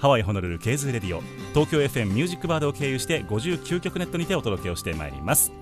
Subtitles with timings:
[0.00, 1.20] ハワイホノルル KZOO Radio
[1.52, 5.52] 東京 FM ミュージックバードを経由して59局ネットにてお届けをしてまいります。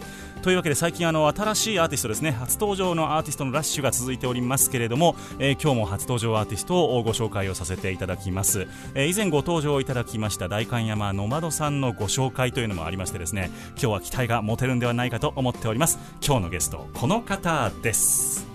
[0.43, 15.99] というわけで最近あの新しいアーティストですね初登場のアーティストのラッシュが続いておりますけれども、えー今日も初登場アーティストをご紹介をさせていただきます、えー以前ご登場いただきました代官山ノマドさんのご紹介というのもありましてですね今日は期待が持てるんではないかと思っております。
[16.25, 18.47] 今日のゲストこの方です。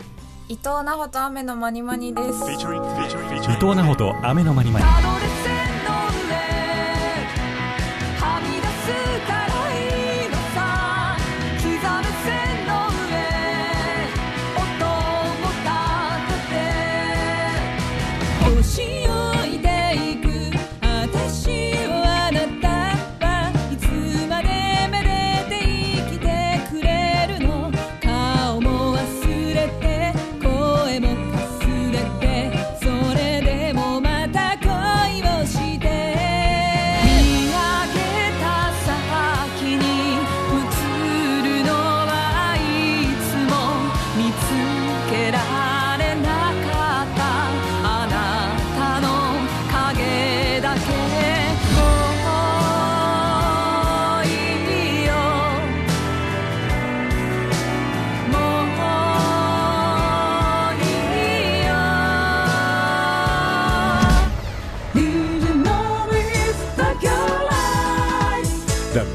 [0.49, 2.51] 伊藤奈穂と雨のまにまにです。
[2.51, 2.65] 伊.藤
[3.59, 4.85] 奈穂と雨のまにまに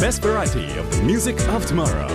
[0.08, 2.08] best variety of the music of tomorrow.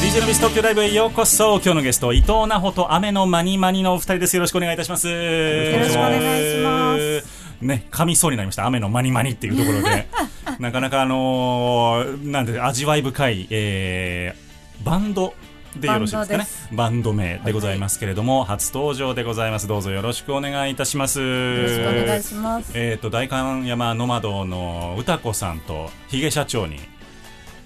[0.00, 1.54] DJ のビス東京ライブへようこそ。
[1.54, 4.34] 今日のゲスト伊藤奈穂と雨のまにまにのお二人です。
[4.34, 5.06] よろしくお願いいたします。
[5.06, 7.42] よろしくお願いします。
[7.64, 8.66] ね噛みそうになりました。
[8.66, 10.08] 雨のまにまにっていうところで
[10.62, 15.34] なかなかあのーなんで味わい深い、えーバンド
[15.76, 16.46] でよろしいですかね。
[16.72, 19.68] バンド名でございますけれども、初登場でございます。
[19.68, 21.20] どうぞよろしくお願いいたします。
[21.20, 22.72] よろしくお願いします。
[22.74, 26.78] えっ、と代官山ノマドの歌子さんとヒゲ社長に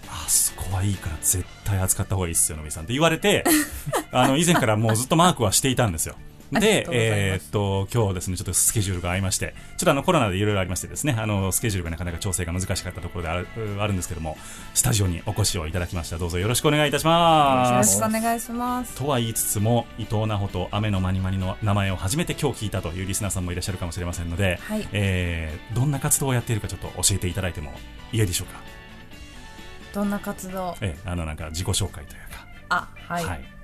[0.09, 3.45] あそこはいいから絶対扱った方がいいっすよのみさんって言われて
[4.13, 6.17] あの以前からもうずっとマークはしていたんですよ
[6.53, 13.47] でえーっと今日ですねちょっとスケジュールが合いましてちょっとあのコロナでいろいろありましてですねあのスケジュールがなかなか調整が難しかったところである
[13.81, 14.37] あるんですけども
[14.75, 16.19] スタジオにお越しをいただきました。
[16.19, 18.01] どうぞよろしくお願いいたしよます。
[18.01, 18.95] ろしくお願いします。
[18.97, 24.89] とは言いつつも伊藤奈穂と雨のまにまにの名前を初めて今日聞いたというリスナーさんもいらっしゃるかもしれませんので、はい。
[24.93, 27.73] えーどんな活動をやっているかちょっと教えていただいても
[28.13, 28.61] いいでしょうか、
[29.93, 30.77] どんな活動？
[30.81, 32.47] えーあのなんか自己紹介というか。
[32.69, 33.25] あ、はい。
[33.25, 33.56] はい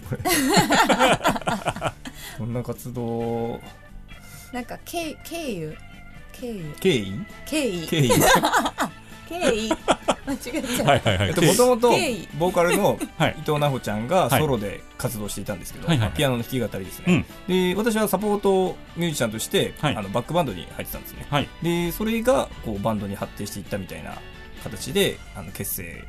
[2.38, 3.60] こんな活動。
[4.52, 5.76] なんか、経経由？
[6.32, 6.74] 経由？
[6.80, 7.26] 経緯？
[7.46, 7.86] 経緯？
[7.88, 8.10] 経緯？
[9.28, 9.70] 経緯？
[10.26, 10.86] 間違えちゃう。
[10.86, 11.28] はいはいはい。
[11.28, 11.90] えっともともと
[12.38, 13.30] ボーカルの はい。
[13.32, 14.40] 伊藤奈穂ちゃんがはい。
[14.40, 16.16] ソロで活動していたんですけど、はいはいはい。
[16.16, 17.26] ピアノの弾き語りですね。
[17.48, 19.96] うん、で私はサポートミュージシャンとして、はい。
[19.96, 21.26] あのバックバンドに入ってたんですね。
[21.30, 21.48] はい。
[21.62, 24.14] でそれがこうバンドに発展していったみたいな
[24.62, 26.04] 形であの結成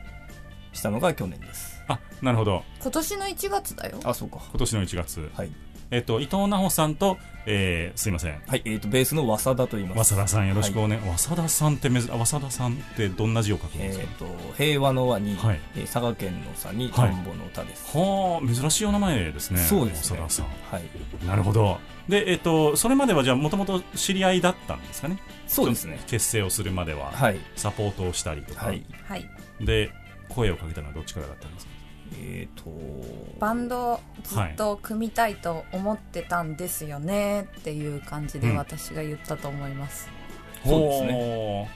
[0.74, 2.64] したのが去年ですあなるほど。
[2.82, 4.00] 今年の1月だよ。
[4.04, 4.38] あそうか。
[4.50, 5.52] 今年の1月、はい、
[5.92, 8.42] えっと伊藤奈穂さんと、えーすいません。
[8.48, 10.14] はいえー、とベースの和田と言います。
[10.14, 15.60] 早田さんよろしくおね、早田さんって珍あ早田さんってどんな字を書くんですか、えー、と平和の和に、はい。
[15.76, 19.60] えー佐賀県の佐に田んぼの田です、はあ珍しいお名前ですね。
[19.60, 20.18] そうですね。
[20.18, 20.46] 早田さん。
[20.72, 21.26] はい。
[21.26, 21.80] なるほど。
[22.08, 25.18] でえっとそれまではじゃあもともと知り合いだったんですかね？
[25.48, 26.00] そうですね。
[26.08, 27.12] 結成をするまでは。
[27.12, 27.40] はい。
[27.56, 28.84] サポートをしたりとか、はい。
[29.08, 29.28] はい。
[29.60, 29.92] で
[30.30, 31.72] 声をかけたのはどっちからだったんですか？
[32.14, 32.72] えっ、と
[33.40, 38.58] バンドずっと組みたいと思ってたんですよねっていう感じでうん。
[38.58, 40.10] 私が言ったと思います。
[40.66, 41.08] そうですね。
[41.08, 41.70] ね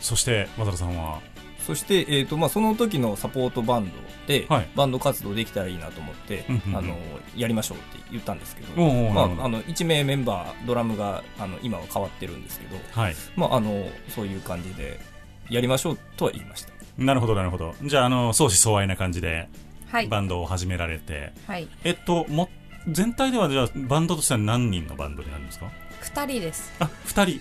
[0.00, 1.20] そして渡田さんは？
[1.66, 3.92] そして、えーとまあ、その時のサポートバンド
[4.26, 4.68] で、はい。
[4.74, 6.76] バンド活動できたらいいなと思って、うんうんうん。
[6.76, 6.96] あの
[7.34, 13.14] やりましょうって言ったんですけど、まあ、あの1名メンバードラムがあの今は変わってるんですけど、はい。
[13.36, 15.00] まあ、あのそういう感じで
[15.48, 17.74] やりましょうとは言いましたなるほどなるほど。
[17.82, 19.48] じゃああの相思相愛な感じで
[19.90, 20.08] はい。
[20.08, 21.68] バンドを始められて、はい。
[21.84, 22.48] えっとも
[22.88, 25.70] 全体ではじゃあバンドとしては何人のバンドになるんですか
[26.02, 26.72] ？2人です。
[26.80, 27.40] あ二人。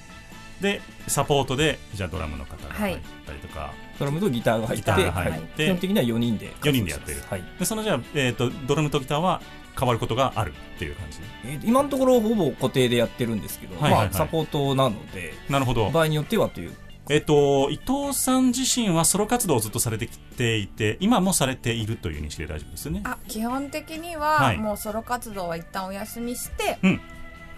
[0.61, 5.39] でサポートでじゃあドラムの方が入ったりとか、ドラムとギターが入ってギターが入はい。
[5.39, 6.53] って基本的には4人で。
[6.61, 7.17] 4人でやってる。
[7.29, 7.43] はい。
[7.59, 9.41] でそのじゃあ、えっとドラムとギターは
[9.77, 11.19] 変わることがあるっていう感じ？
[11.45, 14.09] えー今のところほぼ固定でやってるんですけど、はいはいはい。
[14.09, 15.89] まあ、サポートなのでなるほど。
[15.89, 16.73] 場合によってはという
[17.09, 23.01] えっと伊藤さん自身はソロ活動をずっとされてきていて今もされているという認識で大丈夫ですよね。
[23.03, 24.57] あ基本的にははい。
[24.57, 27.01] もうソロ活動は一旦お休みして、うん。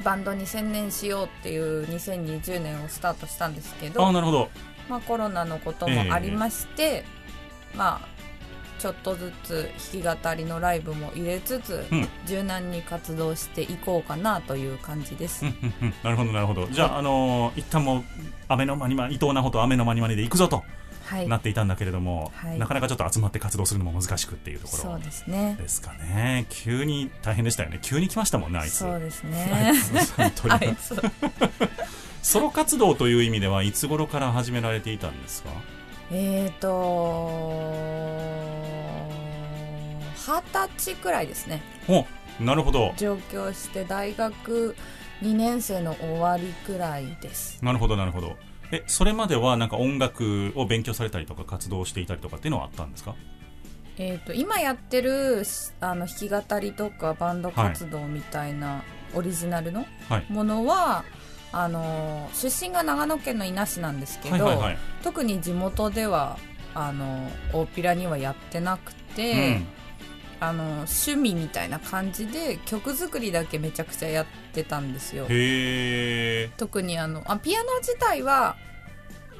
[0.03, 4.49] バンドに専念しようっていう2020年をスタートしたんですけあどなるほど。
[4.89, 7.05] まあ、コロナのこともありまして、
[7.75, 8.14] まあ
[8.85, 9.67] ちょっとずつ
[10.03, 12.07] 弾き語りのライブも入れつつ、うん。
[12.27, 15.93] 柔軟に活動していこうかなという感じです、うんうんうん。
[16.03, 16.67] なるほどなるほど。
[16.67, 18.03] じゃあ、あのー一旦もう
[18.47, 20.63] 雨の間にま伊藤奈穂と雨の間にまで行くぞと
[21.05, 21.27] はい。
[21.27, 22.59] なっていたんだけれども、はい。
[22.59, 25.57] なかなかちょっと集まって活動するのも難しくっていうところそうですね。
[25.59, 26.45] ですかね。
[26.49, 27.79] 急に大変でしたよね。
[27.81, 28.75] 急に来ましたもんねあいつ。
[28.75, 29.29] そうですあ
[30.59, 30.77] ね
[32.21, 35.49] ソロ活動という意味ではいつ頃から始められていたんですか？
[36.11, 38.54] えーと
[40.25, 41.61] 二十歳くらいですね。
[41.87, 42.05] お
[42.43, 42.93] なるほど。
[42.97, 44.75] 上京して大学
[45.21, 47.63] 2年生の終わりくらいです。
[47.63, 48.35] なるほどなるほど。
[48.71, 53.15] えそれまではなんか音楽を勉強されたりとか活動していたりとかっていうのはあったんですか？
[53.97, 55.43] えー、と今やってる
[55.79, 58.83] あの弾き語りとかバンド活動みたいな
[59.13, 60.25] オリジナルのはい。
[60.29, 61.05] ものは、
[61.53, 64.77] あの出身が長野県の伊那市なんですけど、はいはいはい。
[65.03, 66.37] 特に地元では
[66.73, 69.67] あの大っぴらにはやってなくて、うん
[70.39, 75.25] あの趣味みたいな感じで曲作りだけめちゃくちゃやってたんですよ。
[75.29, 76.49] へえ。
[76.57, 78.57] 特にあのあピアノ自体は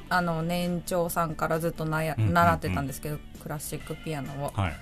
[0.08, 4.52] あの年長さんからずっとなや習ってたんですけど、クラシックピアノを。
[4.54, 4.76] はい。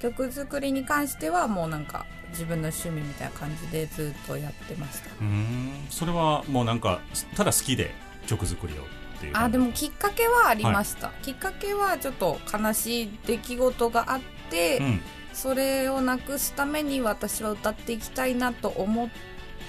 [0.00, 5.10] 曲作りに関してはもうなんか自分の趣味みたいな感じでずっとやってました。
[5.10, 5.86] うーん。
[5.90, 7.00] それはもうなんか
[7.36, 7.90] ただ好きで
[8.26, 15.00] 曲作りをっていうあでもきっかけはありました、きっかけはちょっと悲しい出来事があって、うん
[15.40, 19.08] それをなくすために私は歌っていきたいなと思っ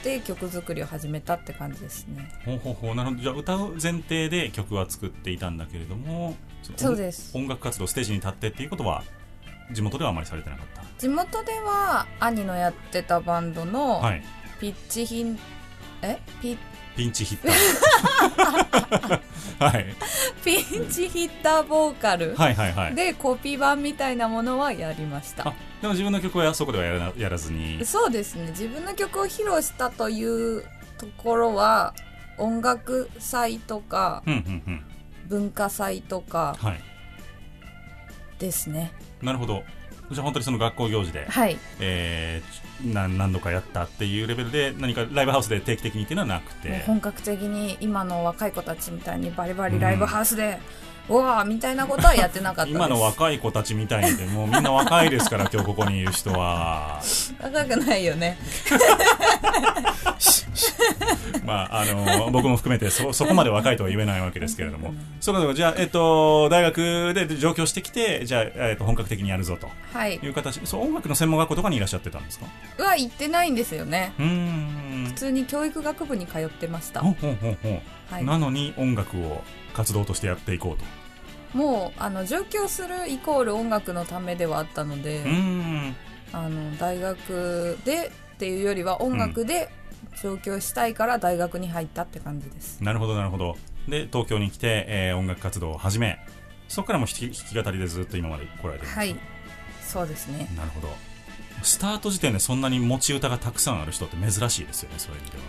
[0.04, 2.30] て曲作りを始めたって感じですね。
[2.44, 3.22] ほうほうほうなるほど。
[3.22, 6.36] じゃあ歌う前提で曲は作っていたんだけれども
[6.76, 7.38] そうです。
[7.38, 9.04] 音楽活動ステージに立ってっていうことは
[9.72, 10.84] 地元ではあまりされてなかった？
[11.00, 14.24] 地元では兄のやってたバンドのはい。
[14.60, 15.40] ピッチヒン、
[16.02, 16.20] え？
[16.42, 16.58] ピ
[16.96, 19.22] ピンチヒッター。
[19.60, 19.96] はい。
[20.44, 22.36] ピンチヒッターボーカル。
[22.36, 22.96] はいはいはい。
[22.96, 25.48] でコピー版みたいなものはやりました。
[25.48, 27.86] あでも自分の曲はそこではやらやらずに。
[27.86, 28.48] そうですね。
[28.50, 30.64] 自分の曲を披露したという
[30.98, 31.94] ところは
[32.38, 34.86] 音楽祭とかうんうんうん。
[35.28, 36.82] 文化祭とかはい。
[38.40, 38.92] ですね。
[39.22, 39.64] なるほど。
[40.12, 41.58] じゃあ本当にその学校行事で、はい。
[41.80, 46.84] えー、何何度かやったっていうレベルで何かライブハウスで定期的にっていうのはなくて。
[46.86, 50.60] 本格的に今の若い子たちみたいにバリバリライブハウスで、
[51.10, 57.02] うわーみたいなことはやってなかった今の若い子たちみたいにでもうみんな若いですから今日ここにいる人は。
[57.42, 58.38] 若くないよね
[61.46, 64.94] まああの僕も含めてそそこまで若いとは言えないわけですけれども。
[65.20, 69.70] そうかじゃあえっと大学で上京してきてじゃあ、えっと、本格的にやるぞと。
[69.94, 70.16] はい。
[70.22, 70.60] いう形。
[70.66, 72.46] そう音楽の専門学校とかにいらっしゃってたんですか？
[72.84, 74.14] は行ってないんですよね。
[74.20, 75.06] うーん。
[75.08, 81.58] 普通に教育学部に通ってました、ほうほうほはい、なのに音楽を活動としてやっていこうと。
[81.58, 85.96] もうあの上京するイコール音楽のためではあったので、うーん。
[86.34, 89.70] あの大学でっていうよりは音楽で
[90.22, 93.58] 上京したいから大学に入ったって感じです、なるほどなるほど。
[93.88, 96.20] で東京に来て、えー音楽活動を始め
[96.68, 99.16] そこからも弾き弾き語りでずっと今まで来られてるはい。
[99.84, 100.48] そうですね。
[100.56, 100.88] なるほど。
[101.64, 105.44] スタート時点でそんなに持ち歌がたくさんある人って珍しいですよねそういう意味では。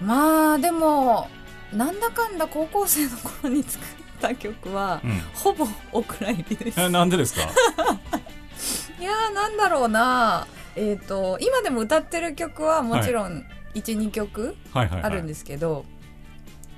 [0.00, 1.28] まあでも
[1.72, 3.88] なんだかんだ高校生の頃に作っ
[4.20, 5.20] た曲は、うん。
[5.34, 6.80] ほぼお蔵入りです。
[6.80, 7.42] えなんでですか？
[9.00, 15.84] いやーなんだろうなえっ、と今でも歌ってる曲はもちろん12、曲はいはい、はい、あるんですけど、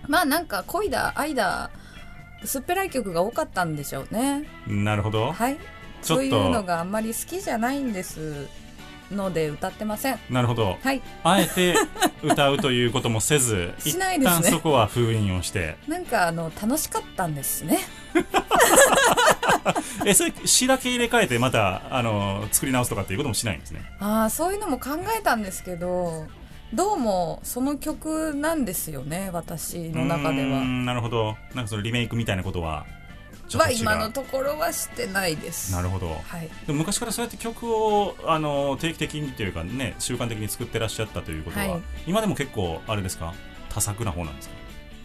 [0.09, 1.71] まあなんか恋だ愛だ
[2.43, 4.49] 薄っぺらい曲が多かったんでしょうね。
[4.67, 5.33] なるほど。
[5.33, 5.59] はい。
[6.03, 8.47] そういうのがあんまり好きじゃないんです
[9.11, 10.19] ので歌ってません。
[10.31, 10.77] なるほど。
[10.81, 11.03] はい。
[11.25, 11.75] あえて
[12.23, 14.39] 歌うということもせずしないですね。
[14.39, 15.77] 一旦そこは封印をして。
[15.89, 17.79] なんかあの楽しかったんですね。
[20.07, 23.81] えそれ詩だけ入れ替えてまたあの作り直すとかっていうこともしないんですね。
[23.99, 26.27] ああそういうのも考えたんですけど
[26.75, 30.61] どうもその曲なんですよね私の中では。
[30.61, 31.37] んなるほど。
[31.55, 32.85] なんかそのリメイクみたいなことは
[33.55, 35.73] は今のところはしてないです。
[35.73, 36.09] なるほど。
[36.09, 36.51] はい。
[36.67, 41.83] でも昔からそうやって曲をあの定期的にというかね習慣的に作ってらっしゃったということは、はい。
[42.07, 43.33] 今でも結構あれですか？
[43.69, 44.55] 多作な方なんですか？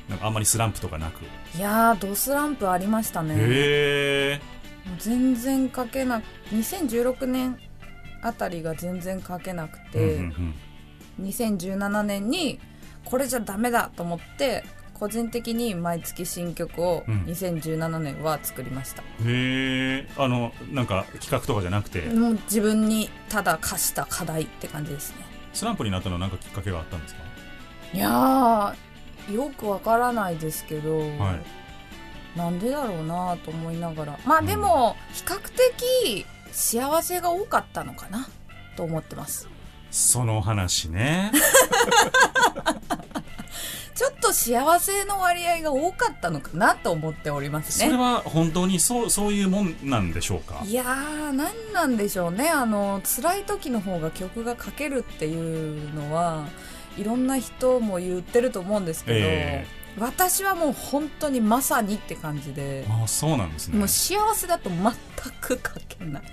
[0.09, 1.21] なんかあんまりスランプとかなく、
[1.55, 3.35] いやードスランプありましたね。
[3.37, 4.39] へ
[4.87, 7.57] えもう全然書けな2016年
[8.23, 10.53] あたりが全然書けなくて、うんうん
[11.21, 12.59] 2017年に
[13.05, 14.63] これじゃダメだと思って
[14.93, 17.23] 個人的に毎月新曲をうん。
[17.23, 25.25] 2017年は作りました、うんへえあのなんか企画とかじゃなくて、もう自分にただ課した課題って感じですね。
[25.53, 27.21] スランプになったのは何かきっかけがあったんですか？
[27.93, 31.07] いやーよくわからないですけど、はい。
[32.37, 34.19] なんでだろうなと思いながら。
[34.25, 38.27] まあでも比較的幸せが多かったのかな
[38.77, 39.47] と思ってます
[39.91, 41.31] その話ね。
[43.93, 47.85] ちょっと幸せの割合が多かったのかなと思っておりますね。
[47.85, 50.63] それは本当にそうそういうもんなんでしょうか？
[50.65, 52.49] いやー何なんでしょうね。
[52.49, 56.45] あの辛い時の方が曲が書けるっていうのは
[56.97, 59.67] いろんな人も言ってると思うんですけど、え
[59.99, 62.85] 私はもう本当にまさにって感じで。
[62.89, 63.77] ああそうなんですね。
[63.77, 64.81] もう幸せだと全
[65.41, 66.23] く書けない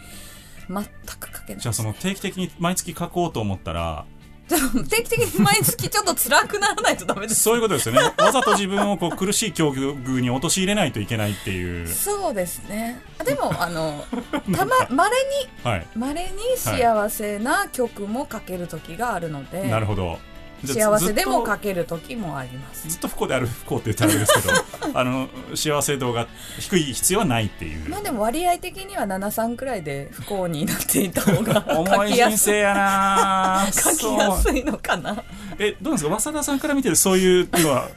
[0.69, 0.85] 全
[1.19, 4.05] く書けないじゃあその定期的に毎月書こうと思ったら
[4.49, 7.43] 定期的に毎月ちょっと辛くならないとダメです。
[7.43, 8.01] そういうことですよね。
[8.17, 11.87] わざと自分をこう苦しい境遇に陥れないといけないっていう。
[11.87, 13.01] そうですね。
[13.25, 14.05] でもあの
[14.57, 15.17] たままれ
[15.65, 15.87] にはい。
[15.95, 20.19] まれに幸せな曲も書ける時があるので、なるほど
[20.67, 22.85] 幸せでもずっ書ける時もあります。
[22.85, 26.27] とずっと不幸である不幸って言ったらあれですけど あの幸せ度が
[26.59, 27.88] 低い必要はないっていう。
[27.88, 35.23] まあでも割合的には73くらいで不幸になっていた方が 重い書きやす人生やな書きやすいのかな。
[35.59, 36.21] えどうなんですか？
[36.21, 37.88] 早田さんから見てるそういうのは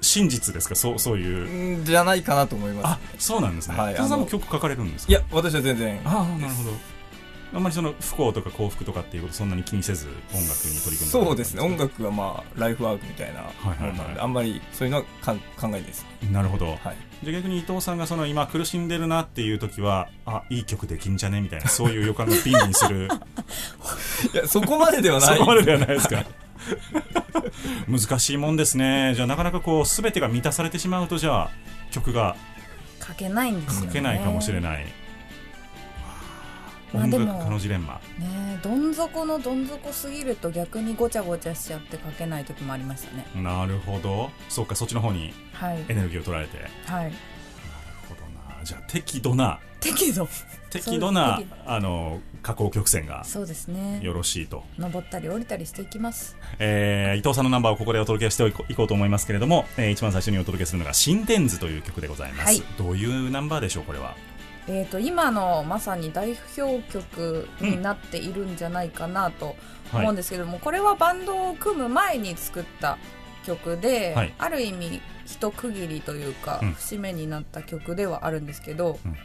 [0.00, 0.74] 真実ですか？
[0.74, 1.76] そうそういう。
[1.76, 2.86] うんじゃないかなと思います。
[2.92, 3.76] あそうなんですね。
[3.76, 5.10] はい早田さんも曲書かれるんですか？
[5.12, 6.00] いや私は全然。
[6.04, 6.70] ああなるほど
[7.54, 11.60] あんまりその不幸とか幸福とかっていうことそんなに気にせず音楽に取り組んでそうですね。
[11.62, 13.90] 音楽はまあライフワークみたいなはいはいはい。
[13.92, 16.06] ものなのであんまりそういうのはかん考えないです。
[16.30, 16.66] なるほど。
[16.66, 16.78] はい。
[17.22, 21.40] じゃあ逆に伊藤さんがその今苦しんでるなっていう時はあいい曲できんじゃね？
[21.40, 23.08] みたいなそういう予感がビンにする。
[24.32, 25.38] いやそこまでではない。
[25.38, 26.24] そこまでではないですか。
[27.88, 29.12] 難しいもんですね。
[29.14, 31.50] じゃあなかなかこう全てが満たされてしまうとじゃあ
[31.90, 32.36] 曲が
[33.06, 33.86] 書けないんですよね。
[33.88, 34.86] 書けないかもしれない、
[36.94, 37.94] 音楽家のジレンマ。
[38.18, 43.26] ねえどん底のどん底すぎると逆にごちゃごちゃしちゃって書けない時もありましたね。
[43.42, 44.30] なるほど。
[44.48, 45.84] そうかそっちの方にはい。
[45.88, 47.12] エネルギーを取られてなるはい
[48.08, 48.20] ほど
[48.58, 48.64] な。
[48.64, 50.28] じゃあ適度な適度。
[50.70, 54.00] 適度なあの下降曲線がそうですね。
[54.02, 56.36] よろしいと、登ったり降りたりしていきます。
[56.58, 62.62] えー伊藤さんのナンバーをここでお届けしていこいこうと思いますけれども、えー一番最初にお届けするのが「心電図」という曲でございます、はい。
[62.78, 64.16] どういうナンバーでしょうこれは？
[64.68, 69.56] えー、と今のまさに代表曲になっているんじゃないかなと
[69.92, 72.98] 思うんですけども、これはバンドを組む前に作った
[73.44, 74.34] 曲で、はい。
[74.38, 76.72] ある意味一区切りというか、うん。
[76.74, 79.16] 節目になった曲ではあるんですけど、うん。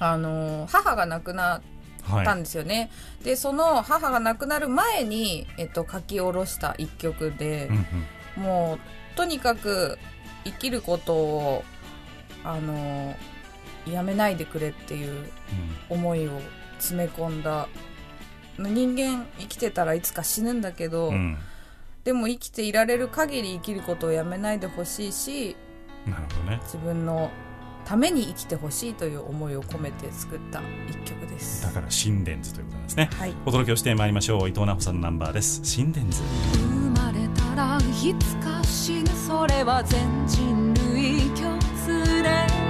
[0.00, 1.62] あのー母が亡くな
[2.02, 2.90] はいったんですよね、
[3.22, 7.86] でその母が亡くなる前に、えっと、書き下ろした一曲でうん、
[8.36, 8.42] うん。
[8.42, 9.98] もうとにかく
[10.44, 11.64] 生きることを
[12.44, 13.16] あの
[13.86, 15.30] やめないでくれっていう
[15.88, 16.40] 思いを
[16.78, 17.68] 詰め込んだ。
[18.58, 21.14] 人間生きてたらいつか死ぬんだけど、うん。
[21.14, 21.38] うん
[22.04, 25.56] でも生きていられる限り生きることをやめないでほしいし
[26.06, 26.60] なるほどね。
[26.64, 27.30] 自分の
[27.86, 31.62] ために生きてほしいという思いを込めて作った一曲です。
[31.62, 33.10] だから心電図ということなんですね。
[33.14, 33.34] はい。
[33.46, 34.38] お届けをしてまいりましょう。
[34.40, 35.60] 伊藤奈穂さんのナンバーです。
[35.64, 36.22] 心電図。
[36.52, 39.08] 生まれたらいつか死ぬ。
[39.08, 42.63] それは全人類共通で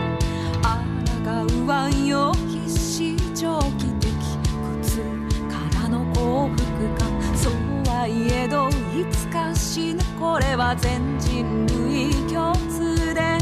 [1.54, 2.32] 不安よ。
[2.48, 5.00] 必死長期的苦痛
[5.48, 6.58] からの幸福
[6.98, 7.06] か
[7.36, 7.52] そう
[7.86, 10.02] はいえどいつか死ぬ。
[10.18, 13.38] これは全人類共通で。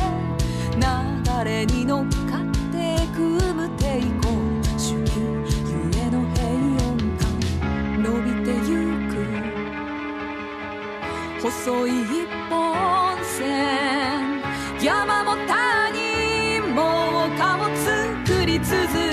[0.76, 2.32] 流れに乗っか
[18.62, 19.12] も作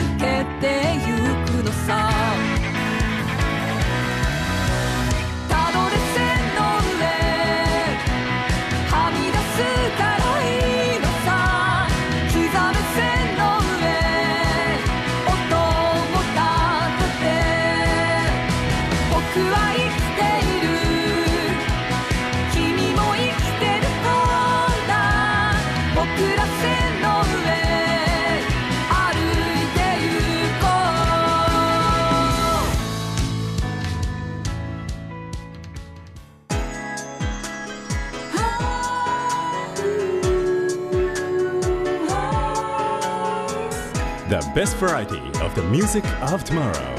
[44.53, 46.95] best variety of the music of tomorrow.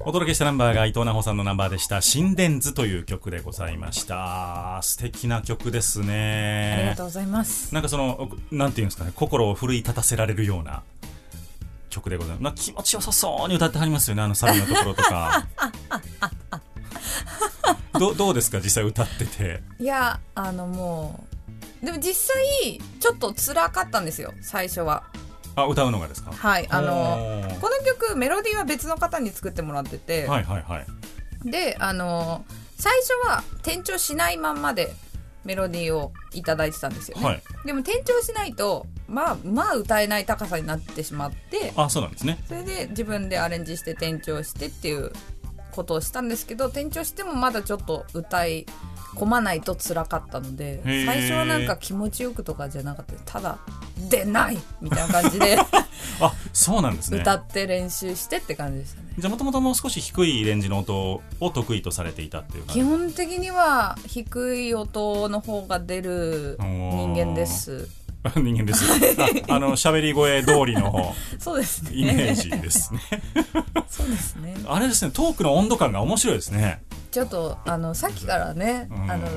[0.00, 4.78] お届けしたナンバーが伊藤奈穂さんのナンバーでした「心電図」という曲でございました。
[4.82, 7.74] 素敵な曲ですありねがとうございます。
[7.74, 10.82] なんかそのなんていうんですかね心を奮い立たせられるような
[11.90, 12.42] 曲でございます。
[12.44, 15.48] なんか気持ちよさそうに歌ってはりますよねあのサビのところとか
[17.98, 18.58] ど どうですか？
[18.60, 19.62] 実際歌ってて。
[19.78, 21.24] いやあのも
[21.82, 25.04] うでも実際ちょっと辛かったんですよ最初は。
[25.54, 26.32] あ歌うのがですか？
[26.32, 31.50] はいあのこの曲メロディーは別の方に作ってもらってて、はいはいはい。
[31.50, 32.44] であの
[32.78, 34.92] 最初は転調しないまんまで
[35.44, 37.42] メロディーをいただいてたんですよね、はい。
[37.64, 41.72] でも転調しないとまあまあ歌えない高さになってしまって。
[41.76, 42.38] あそうなんですね。
[42.48, 45.12] それで自分でアレンジして転調してっていう
[45.76, 48.66] ことをしたんですけど転調してもまだちょっと歌い
[49.14, 53.58] 込まないと辛かったので最初はなんか気持ちよくとかじゃなかったただ
[54.10, 55.56] 「出ない!」みたいな感じで
[56.20, 57.18] あそうなんですね。
[57.20, 59.08] 歌って練習してって感じでしたね。
[59.18, 60.94] じゃあもともともう少し低いレンジの音
[61.40, 67.88] を得意とされていたっていう基本的には低い音の方が出る人間です
[68.36, 68.84] 人間です。
[69.48, 71.90] ああの喋り声通りの そうですね。
[71.94, 73.00] イメージですね。
[73.88, 74.56] そうですね。
[74.66, 76.82] あれですねトークの温度感が面白いですね。
[77.10, 79.10] ちょっとあのさっきからねうん。
[79.10, 79.28] あの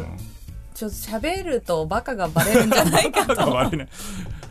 [0.73, 3.51] ちょっと喋るとバカがバレるんじゃないかと。
[3.51, 3.77] 悪い。
[3.77, 3.87] ね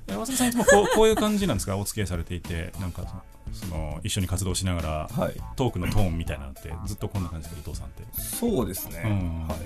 [0.09, 1.76] え渡辺さんいつもこう こういう感じなんですか？
[1.76, 5.35] お付き合いされていてなんかその一緒に活動しながらはい。
[5.57, 7.71] トークのトーンみたいなのってずっとこんな感じですか？
[7.71, 8.02] 伊藤さんって。
[8.21, 9.49] そうですね、うん。
[9.49, 9.58] はい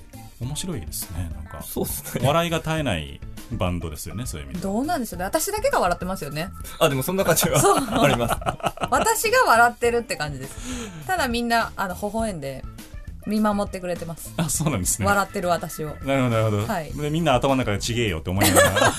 [0.43, 1.31] 面白いですね。
[1.35, 2.27] なんかそうですね。
[2.27, 3.21] 笑いが絶えない
[3.53, 4.63] バンドですよねそういう意味で。
[4.63, 5.25] どうなんでしょうね。
[5.25, 6.51] 私だけが笑ってますよね。
[6.79, 8.35] あでもそんな感じはあります。
[8.91, 10.57] 私が笑ってるって感じです。
[11.07, 12.65] ただみんなあの微笑んで
[13.27, 14.33] 見守ってくれてます。
[14.37, 15.07] あそうなんですね。
[15.07, 15.89] 笑ってる私を。
[16.05, 16.93] なるほどなるほど、はい。
[16.93, 18.93] でみんな頭の中でちげえよって思いながら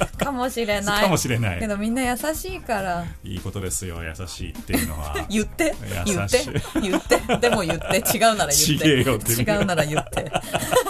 [0.18, 1.02] かもしれない。
[1.02, 1.58] かもしれない。
[1.60, 3.04] けどみんな優しいから。
[3.24, 4.02] いいことですよ。
[4.02, 5.14] 優しいっていうのは。
[5.28, 5.74] 言って。
[6.06, 6.38] 優言って。
[6.38, 7.20] しい言って。
[7.40, 7.98] でも言って。
[8.16, 10.32] 違うなら言ちって違うなら言って。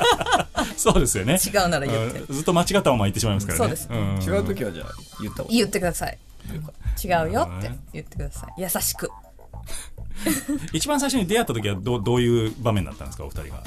[0.77, 1.39] そうですよね。
[1.45, 2.19] 違うなら言って。
[2.21, 2.35] うん。
[2.35, 3.65] ずっと間違ったまま言ってしまいますからね。
[3.65, 4.29] そうです。
[4.29, 4.35] ん。
[4.35, 4.89] 違う時はじゃあ
[5.21, 5.59] 言った方がいい。
[5.59, 6.19] 言ってください。
[7.03, 7.71] 違うよって。
[7.93, 8.61] 言ってください。
[8.61, 9.11] 優しく。
[10.73, 13.25] 一番最初に出会った時はどうどういう場面だったんですか？
[13.25, 13.63] お二人が。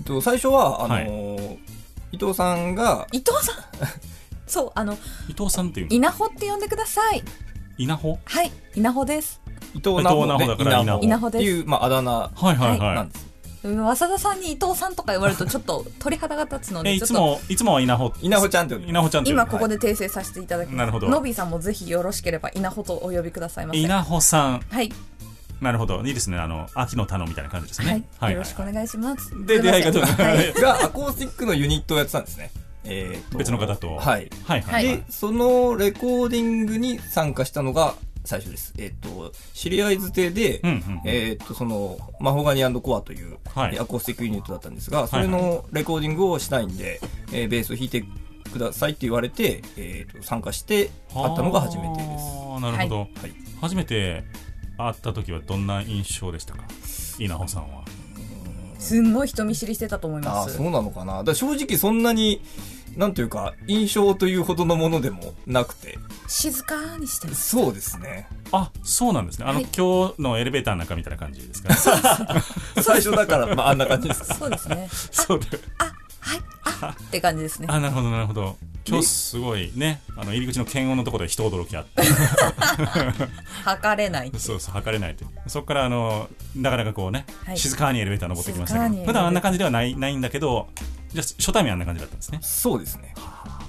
[0.00, 1.56] えっと最初はあのー
[2.12, 3.56] 伊藤さんが伊藤さん？
[4.50, 5.94] そうあの伊藤さんっていうの？
[5.94, 7.22] 稲穂って呼んでください。
[7.78, 8.18] 稲穂？
[8.24, 9.40] はい稲穂です。
[9.74, 11.28] 伊藤奈穂で稲穂。
[11.28, 13.30] っていうまああだ名はいはいはい、なんです。
[13.62, 18.12] 田さんに伊藤さんとか言われるとちょっと鳥肌が立つのえいつもいつもは稲穂。
[18.22, 21.08] 稲穂ちゃんって稲穂ちゃん今ここで訂正させていただきます、なるほど。
[21.08, 23.78] ノビーさんもぜひよろしければ稲穂とお呼びくださいませ。
[23.78, 24.60] 稲穂さん。
[24.60, 24.90] はい、
[25.60, 26.02] なるほど。
[26.02, 26.38] いいですね。
[26.38, 28.08] あの秋の田野みたいな感じですね。
[28.18, 29.30] はい、よろしくお願いします。
[29.46, 30.52] で出会いがはい。
[30.60, 32.50] がアコースティックのユニットをやってたんですね
[32.84, 33.96] えーと別の方と。
[33.96, 34.30] はい。
[34.44, 38.74] はいはい、そのレコーディングに参加したのが最初です。
[38.78, 41.00] えっ、と知り合いづてで、うんうんうん。
[41.04, 43.78] えっ、とそのマホガニコアという、はい。
[43.78, 47.00] アコースティックユニットだったんですがそれのレコーディングをしたいんで、
[47.32, 48.04] えーベースを弾いて
[48.52, 52.24] くださいって言われて、えー、と参加して会ったのが初めてです。
[52.52, 53.08] あーなるほど、はい。
[53.60, 54.24] 初めて
[54.76, 56.64] 会った時はどんな印象でしたか？
[57.18, 57.84] 稲穂さんは
[58.80, 60.54] すんごい人見知りしてたと思いあます。
[60.54, 61.22] あそうなのかな。
[61.22, 62.42] だ正直そんなに
[62.96, 65.98] なんというか印象というほどのものでもなくて。
[66.26, 67.50] 静かにしてます。
[67.50, 68.28] そうですね。
[68.52, 69.44] あそうなんですね。
[69.46, 69.66] あの、はい。
[69.76, 71.74] 今日のエレベーターの中みたいな感じですか
[72.82, 74.88] 最初だから、まあ、あんな感じですそうですね。
[75.12, 75.46] そうで。
[75.78, 75.84] あ
[76.20, 76.40] はい。
[76.59, 77.66] あって感じですね。
[77.70, 78.56] あなるほどなるほど。
[78.88, 82.02] 今日すごいねあの入り口の検温のところで人驚きあって
[83.62, 85.30] 測れないそうそう測れないという。
[85.48, 87.58] そこからあのなかなかこうね、はい。
[87.58, 90.68] 静かにエレベーター登ってきましたけど普段あんな感じではないないんだけど
[91.08, 92.38] じゃあ初対面あんな感じだったんですね。
[92.42, 93.14] そうですね。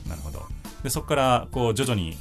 [0.08, 0.43] なるほど。
[0.84, 2.17] でそこからこう徐々に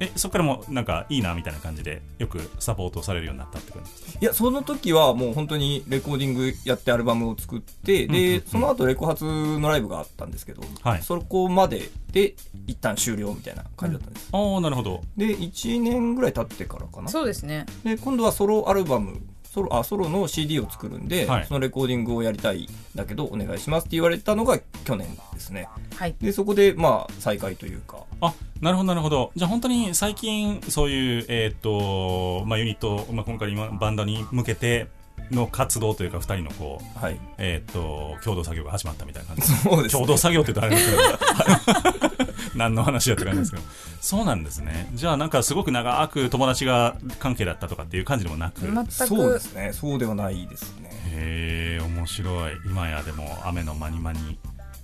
[0.00, 4.18] えそこからもなんかいいなみたいな感じでよくサポートされるようになったって感じですか？
[4.20, 8.40] いやその時はもう本当にレコーディングやってアルバムを作って、うんうんうん。
[8.40, 11.02] でその後レコ発のライブがあったんですけど、はい。
[11.02, 12.34] そこまでで
[12.66, 15.02] 一旦終了みたいな感じだったんです、ああなるほど。
[15.16, 17.08] で1年ぐらい経ってからかな。
[17.08, 17.66] そうですね。
[17.84, 19.20] で今度はソロアルバム
[19.54, 21.46] ソロあソロの CD を作るんで、はい。
[21.46, 25.68] そのレコーディングをやりたいんだけどお願いしますって言われたのが去年ですね。
[25.94, 26.16] はい。
[26.20, 27.98] でそこでまあ再開というか。
[28.20, 29.30] あなるほどなるほど。
[29.36, 34.88] じゃあ本当に最近そういうえーっとまあユニット、まあ、今回今バンドに向けて
[35.30, 37.18] の活動というか二人のこうはい。
[37.38, 39.42] えーっと共同作業が始まったみたいな感じ。
[39.42, 40.00] そうですね。
[40.00, 42.14] 共同作業って言うとあれですけど。
[42.56, 43.62] 何の話やって感じですけど。
[44.00, 44.88] そうなんですね。
[44.94, 48.60] じゃあなんかすごく長く友達が関係だったとかっていう感じでもなく。
[48.60, 49.72] 全そうでくすね。
[49.72, 50.90] そうではないですね。
[51.10, 52.52] へえ面白い。
[52.66, 54.38] 今やでも雨の間に間に。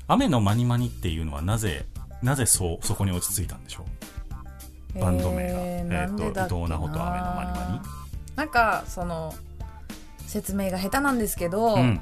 [0.09, 1.87] 雨のマニマニっていうのはなぜ
[2.23, 3.85] なぜそうそこに落ち着いたんでしょ
[4.97, 4.99] う？
[4.99, 7.83] バンド名が、えーえー、と伊藤直人雨のマニマ
[8.35, 9.33] なんかその
[10.31, 12.01] 説明が下手なんですけど、ニうん。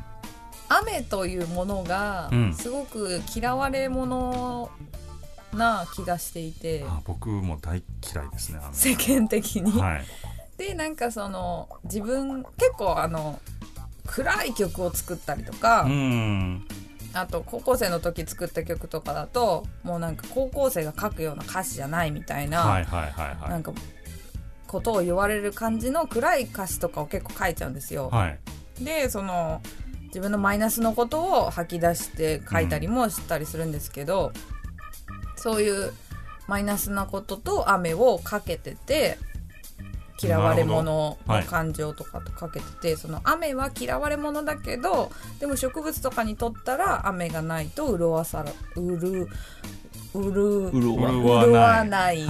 [0.68, 2.54] 雨というものがうん。
[2.54, 4.70] すごく嫌われ者
[5.54, 8.74] な気がしていて、あ僕も大嫌いですね雨。
[8.74, 9.72] 世間的に。
[9.80, 10.04] はい。
[10.58, 13.40] でなんかその自分結構あの
[14.06, 16.66] 暗い曲を作ったりとか、うん。
[17.14, 23.72] あと高校生の時作った曲とかだともうなんか高校生が書くような歌詞じゃないみたいな、はいはいはいはなんか
[24.68, 28.10] ことを言われる感じの暗い歌詞とかを結構書いちゃうんですよ。
[28.12, 28.38] いはい。
[28.84, 29.60] でその
[30.06, 34.32] 自分のマイナスのことを吐き出して書いたりもしたりするんですけど、
[35.36, 35.92] そういう
[36.46, 39.18] マイナスなことと雨をかけてて
[40.22, 48.44] 嫌われ者のはい感情とかとかけてて、その雨は嫌われ者だけどでも植物とかにとったら雨がないと潤わさ
[48.76, 49.28] るうる
[50.14, 52.26] 潤わない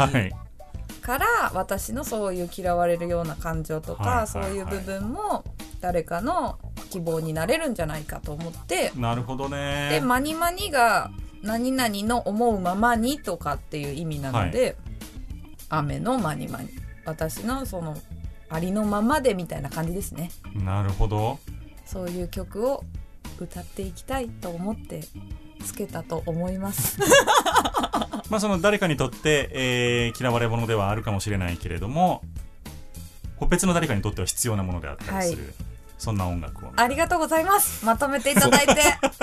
[1.09, 4.29] から私のそういう嫌われるような感情とか、はいはいはい。
[4.29, 5.43] そういう部分も
[5.81, 6.59] 誰かの
[6.91, 9.89] 希望になれるんじゃないかと思って、なるほどね。
[9.91, 11.11] でマニマニが
[11.43, 14.77] 何々の思うままにとかっていう意味なので、
[15.71, 16.69] 雨のマニマニ
[17.07, 17.97] 私のその
[18.51, 20.31] ありのままでみたいな感じですね。
[20.63, 21.39] なるほど。
[21.87, 22.85] そういう曲を
[23.41, 25.01] 歌っていきたいと思って
[25.65, 26.99] つけたと思います
[28.31, 32.23] まあその誰かにとって、えー嫌われ者ではあるかもしれないけれども
[33.49, 35.55] 別の誰かにとっては必要なものであったりする、はい
[35.99, 37.85] そんな音楽をありがとうございます。
[37.85, 38.75] まとめていただいて。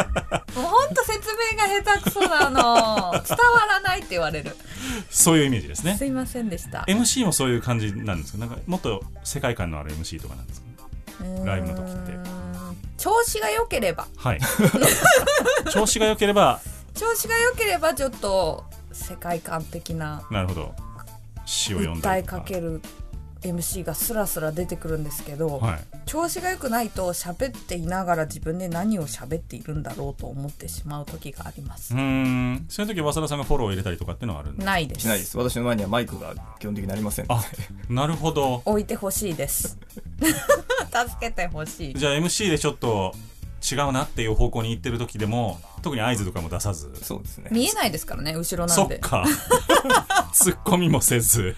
[0.60, 1.20] もうほんと説
[1.54, 3.14] 明が下手くそなの。
[3.14, 4.58] 伝わらないって言われる。
[5.10, 6.82] そういうイメージですねすいませんでした。
[6.90, 8.40] MC もそういう感じなんですか？
[8.40, 10.66] なんかもっと世界観のある MC とかなんですか？
[11.46, 12.12] ライブの時って
[12.98, 14.08] 調子が良ければ。
[14.18, 14.40] はい。
[15.72, 16.60] 調子が良ければ
[16.94, 20.74] 調子が良ければちょっと世界観的ななるほど。
[21.46, 22.38] 詩を読んだ訴えりとか。
[22.40, 22.82] かける
[23.46, 25.80] MC がスラスラ出てくるんですけど、はい。
[26.06, 31.94] 調子が良くないと喋っていながら自分で何を喋っているんだろうと思ってしまう時があります。
[31.94, 31.98] う。
[31.98, 32.66] ーん。
[32.70, 34.72] そういう時は早田さんがフォローを入れたりとかっていうのはあるんですか？
[34.72, 35.02] ないです。
[35.02, 37.26] しないです私の前にはマイクが基本的にありません。
[37.30, 37.44] あ
[37.90, 38.62] なるほど。
[38.66, 39.78] 置いてほしいです。
[40.20, 40.36] 助
[41.20, 41.94] けてほしい。
[41.94, 43.14] じゃあ MC でちょっと
[43.72, 46.92] 違うなっていう方向に行ってる時でも特に合図とかも出さず。
[47.02, 47.50] そうですね。
[47.52, 48.96] 見えないですからね後ろなんで。
[49.02, 49.26] そっか。
[50.34, 51.56] ツッコミもせず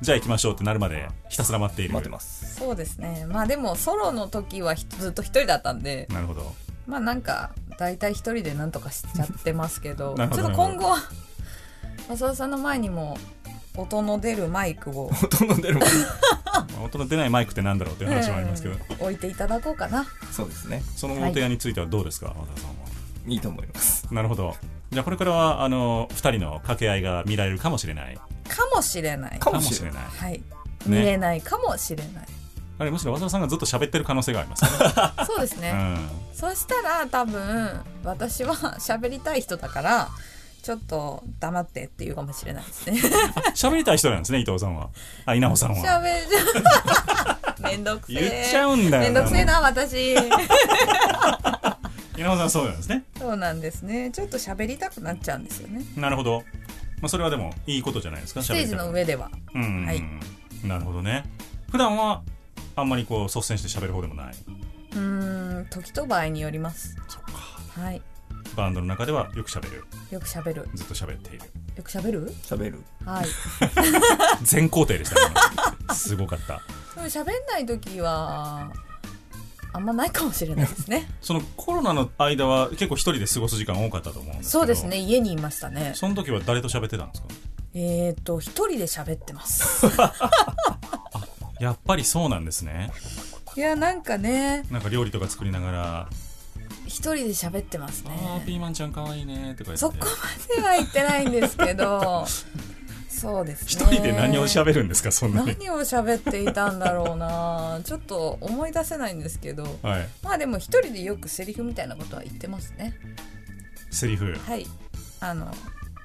[0.00, 1.94] じゃあ行きましょうってなるまでひたすら待っている。
[1.94, 2.56] 待ってます。
[2.56, 3.26] そうですね。
[3.28, 6.06] まあでもソロの時はひずっと一人だったんで。
[6.10, 6.52] なるほど。
[6.86, 10.14] まあなんか大体一人でなんとかしちゃってますけど。
[10.18, 10.42] なるほど。
[10.42, 10.98] ちょっと今後は
[12.10, 13.16] 浅田さんの前にも
[13.76, 15.08] 音の出るマイクを。
[15.08, 20.06] ほとんど出るもん まあ音の出ないマイクってなんだろうっていう話もありますけど、うん置いていただこうかな。
[20.32, 20.82] そうですね。
[20.96, 22.74] そのお提案についてはどうですか、和田さんは。
[23.26, 24.06] いいと思います。
[24.12, 24.54] なるほど
[24.94, 28.16] じゃあこれからはあの2人の掛け合いが見られるかもしれない。
[28.16, 28.22] か
[28.74, 29.38] もしれない。
[29.38, 30.02] かもしれない。
[30.02, 30.42] いはい。
[30.86, 32.26] 見れないかもしれない、
[32.78, 34.70] あれむしろ和田さんがずっと喋ってる可能性がありますね、
[35.26, 36.10] そうですね、うん。
[36.34, 40.08] そしたら多分私は喋りたい人だから
[40.62, 43.00] ちょっと黙ってっていうかもしれないですね。
[43.54, 44.88] 喋りたい人なんですね伊藤さんは。
[45.26, 45.76] あ稲穂さんは。
[45.76, 47.60] 喋る。
[47.70, 48.30] めんどくせえ。
[48.30, 50.14] 言っちゃうんだよめんどくせえな私
[52.16, 53.04] 稲穂さんそうなんですね。
[53.18, 54.10] そうなんですね。
[54.12, 55.84] ちょっと喋りたくなっちゃうんですよね。
[55.96, 56.44] なるほど、
[57.00, 59.30] まあ、それはでもいいことじゃないですかステージの上では。
[59.54, 60.02] うんはい。
[60.64, 61.24] なるほどね。
[61.70, 62.22] 普段は
[62.76, 64.34] あんまりこう率先して喋る方でもない。
[64.92, 66.96] うーん時と場合によります。
[67.08, 67.80] そっか。
[67.80, 68.00] はい。
[68.56, 69.84] バンドの中ではよく喋る。
[70.10, 70.68] よく喋る。
[70.74, 71.44] ずっと喋っている。
[71.76, 72.32] よく喋る？
[72.44, 72.82] 喋る。
[73.04, 73.26] はい。
[74.44, 75.34] 全工程でしたね。
[75.82, 76.62] 今すごかった。
[76.94, 78.70] でも喋んない時は
[79.74, 81.10] あんまないかもしれないですね。
[81.20, 84.60] そのコロナの間は結構一人で過ごす時間多かったと思うんですけど。
[84.60, 84.98] そうですね。
[84.98, 85.92] 家にいましたね。
[85.96, 87.28] その時は誰と喋ってたんですか？
[87.74, 89.86] えっ、ー、と一人で喋ってます。
[91.58, 92.92] やっぱりそうなんですね。
[93.56, 94.64] いやなんかね。
[94.70, 96.08] なんか料理とか作りながら。
[96.86, 99.76] 一人で喋ってます「あーピねーマンちゃんかわいいね」とか言って。
[99.78, 102.26] そこまでは言ってないんですけど
[103.14, 103.66] そうですね。
[103.68, 105.56] 一人で何を喋るんですかそんなに。
[105.58, 107.80] 何を喋っていたんだろうな。
[107.86, 109.78] ちょっと思い出せないんですけど。
[109.82, 110.08] はい。
[110.22, 112.94] まあでも一人でよくセリフみたいなことは言ってますね。
[113.90, 114.34] セリフ。
[114.46, 114.66] はい。
[115.20, 115.50] あの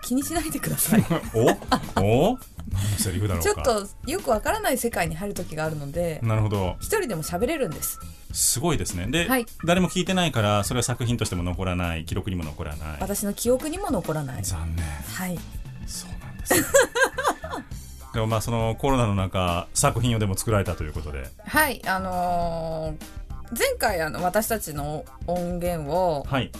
[0.02, 1.06] 気にしないでください。
[1.34, 2.02] お？
[2.02, 2.38] お？
[2.72, 3.50] 何のセリフだろうか。
[3.50, 6.78] ちょっとよくわからない世界に入る時があるのでなるほど。
[6.80, 8.00] 一人でも喋れるんです。
[8.32, 9.08] すごいですね。
[9.08, 9.46] で、はい。
[9.66, 12.06] 誰も聞いてないからそれは作品としても残らない。
[12.06, 12.98] 記録にも残らない。
[13.02, 14.44] 私の記憶にも残らない。
[14.44, 14.86] 残念。
[14.86, 15.40] はい。
[15.88, 16.10] そう
[18.14, 21.30] でもまあそのコロナの中作品をでも作られたということで。
[21.46, 23.20] はいあのー
[23.52, 26.52] 前回あの私たちの音源をはい。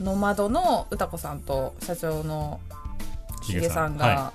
[0.00, 2.60] ノマドの歌子さんと社長の
[3.42, 3.96] ヒゲさん。
[3.96, 4.32] はが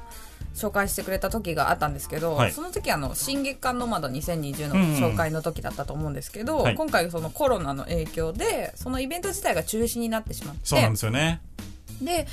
[0.56, 2.52] 紹介してくれた時があったんですけど、はい。
[2.52, 6.76] その時あの新月間ノマド2020の紹介の時だったと思うんですけど、はい。
[6.76, 10.62] 今回そのコロナの影響でそのイベント自体が中止になってしまって。
[10.64, 11.42] そうなんですよね。
[12.02, 12.28] で、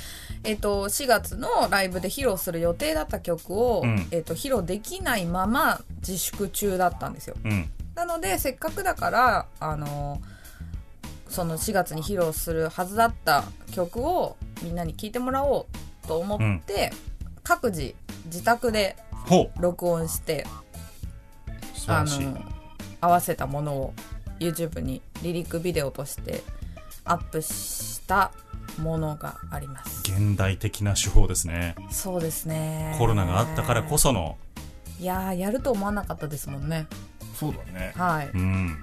[0.45, 7.69] えっと4月のライブで披露する予定だった曲を、うんえっと披露できないまま自粛中だったんですようん。
[7.95, 10.21] なのでせっかくだからあの
[11.29, 15.67] その4月に披露するはずだった曲をみんなに聴いてもらお
[16.03, 16.93] うと思って、
[17.43, 18.95] 各自自宅で。
[19.59, 20.45] 録音して
[21.73, 22.25] 素晴らしい。
[22.25, 22.37] の
[23.01, 23.93] 合わせたものを
[24.39, 26.43] YouTube にリリックビデオとして
[27.03, 28.31] アップした
[28.79, 30.01] ものがあります。
[30.03, 31.75] 現代的な手法ですね。
[31.91, 32.95] そうですね。
[32.97, 34.37] コロナがあったからこその、
[34.99, 36.87] いやーやると思わなかったですもんね。
[37.35, 37.93] そうだね。
[37.95, 38.29] はい。
[38.33, 38.77] うん。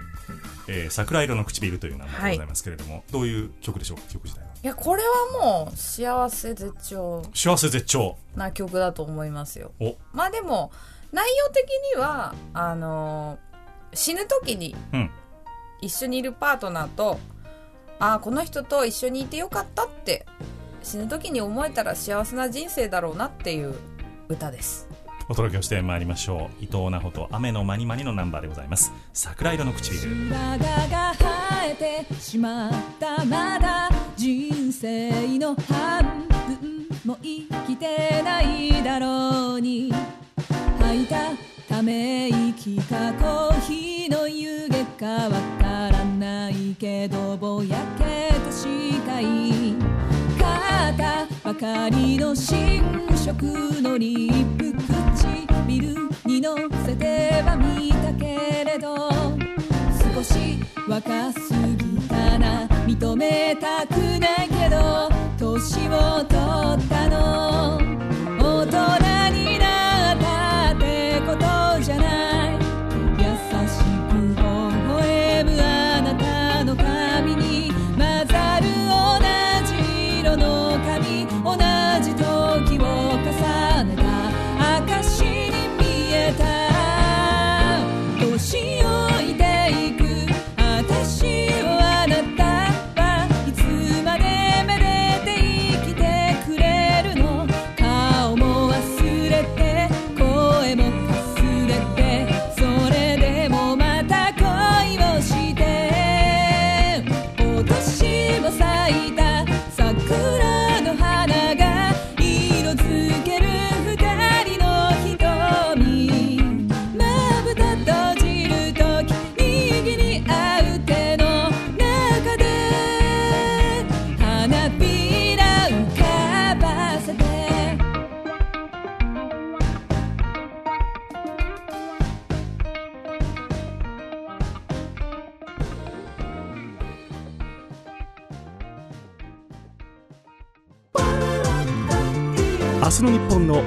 [0.69, 3.99] えー桜色の唇という名前でございますけれども、どういう曲でしょう？
[3.99, 4.47] か、曲自体は。
[4.63, 7.23] いやこれはもう幸せ絶頂。
[7.35, 8.17] 幸せ絶頂。
[8.37, 9.73] な曲だと思いますよ。
[9.81, 10.71] お、まあでも
[11.13, 15.11] 内容的にはあのー死ぬ時にうん。
[15.81, 17.19] 一緒にいるパートナーと、
[18.03, 20.27] ああこの人と一緒にいてよかったって
[20.83, 23.77] 死ぬ時に思えたら幸せな人生だろうなっていう
[24.29, 24.89] 歌です
[25.29, 26.65] お届けをしてまいりましょう。
[26.65, 28.93] 伊藤奈穂と雨のまにまにのナンバーでございます。
[29.13, 30.29] 桜色の唇。
[30.29, 36.27] 白髪が生えてしまったまだ人生の半
[36.61, 39.93] 分も生きてないだろうに
[40.81, 49.25] 吐いたため息かコーヒーの湯気かわからないけどぼやけた視界
[50.39, 52.83] 買ったばかりの新
[53.17, 53.43] 色
[53.81, 54.75] のリップ
[55.17, 59.09] 唇に乗せてはみたけれど
[60.15, 65.09] 少し若すぎたな認めたくないけど
[65.39, 67.82] 年を取ったの。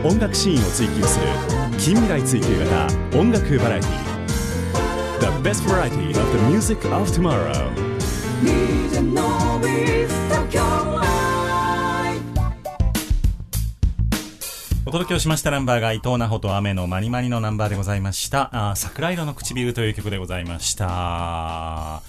[0.06, 1.26] 音楽シーンを追求する
[1.80, 3.90] 近未来追求型音楽バラエティ
[5.20, 7.72] The best variety of the music of tomorrow
[14.86, 18.70] お届けをしましたナンバーが伊藤奈穂と雨のまにまにのナンバーでございました。
[18.70, 20.86] あー桜色の唇という曲でございました。
[20.88, 22.02] あ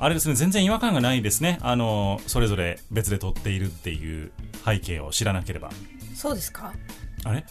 [0.00, 1.58] れですね、全然違和感がないですね。
[1.60, 4.32] あの、それぞれ別で撮っているっていう
[4.64, 5.70] 背景を知らなければ。
[6.16, 6.72] そうですか？
[7.24, 7.44] あれ？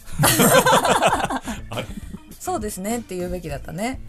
[2.39, 4.01] そうですねって言うべきだったね。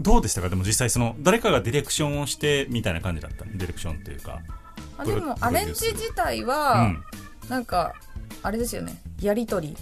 [0.00, 0.48] どうでしたか？
[0.48, 3.44] でも実際その、誰かがディレクションをしてみたいな感じだった？
[3.44, 4.40] ディレクションっていうか。
[4.98, 7.04] あでもアレンジ自体うは、ん。
[7.48, 7.94] なんか
[8.42, 8.94] あれですよね。
[9.20, 9.76] やり取り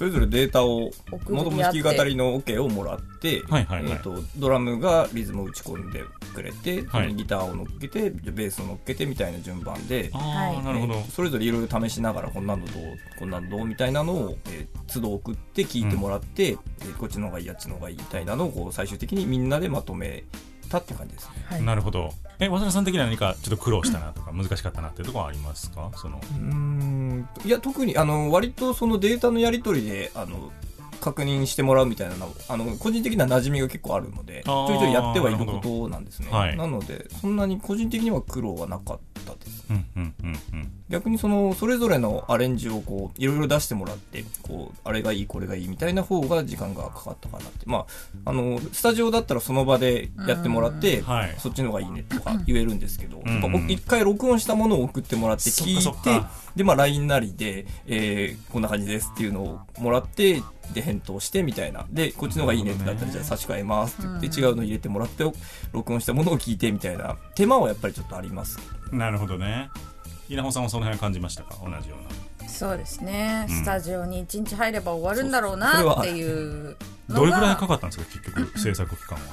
[0.00, 6.02] それぞれデータをもともと弾き語りの OK をもらって、はいはいはいえー、とドラムがリズムを打ち込んで
[6.34, 10.96] くれて、はいギターを乗っけてベースを乗っけてみたいな順番ではいなるほどえ。
[11.02, 20.24] ーそれぞれいろいろ試しながらこんなのどうこんなのどうみたいなのを、えー、都度送って聞いてもらって、えーこっちの方がいいあっちの方がいいみたいなのをこう最終的にみんなでまとめ
[20.70, 21.44] たっていう感じですね。
[21.44, 22.10] はいなるほど。
[22.40, 25.90] え、渡辺さん的には何かちょっと苦労したなとか難しかったなっていうところはありますか？
[25.94, 26.16] その。
[26.16, 27.28] うーん。
[27.44, 30.50] いや特にあの割とそのデータのやり取りであの
[31.00, 36.56] 確認してもらうみたいなのあの個人的な馴染みが結構あるのでちょいちょいやってはいることなんですね、はい。
[36.56, 39.68] なのでそんなに個人的には苦労はなかったです。
[39.70, 47.64] ねうんうんうんうん逆にそのそれぞれのアレンジをこういろいろ出してもらってこうあれがいいこれがいいみたいな方が時間がかかったかなって。
[47.66, 47.86] ま
[48.24, 51.02] ああのスタジオだったらその場でやってもらって、
[51.38, 53.40] そっちの方がいいねとか言えるんですけど、ん。
[53.58, 60.42] う一回録音したものを送ってもらって聞いてかでまあ LINE なりで、えーこんな感じですっていうのをもらって
[60.74, 61.86] で返答してみたいな。
[61.90, 65.24] でこっちの方がいいねってなったらじゃあ差し替えますって言って、違うの入れてもらって
[65.72, 68.58] 録音したものを聞いてみたいな手間はやっぱりちょっとあります。
[68.92, 69.70] なるほどね
[70.30, 71.56] 稲穂さんもその辺感じましたか？
[71.62, 72.48] 同じような。
[72.48, 73.56] そうですね、うん。
[73.56, 76.76] スタジオに1日入れば終わるんだろうなっていう
[77.08, 79.24] どれぐらいかかったんですか結局制作期間は？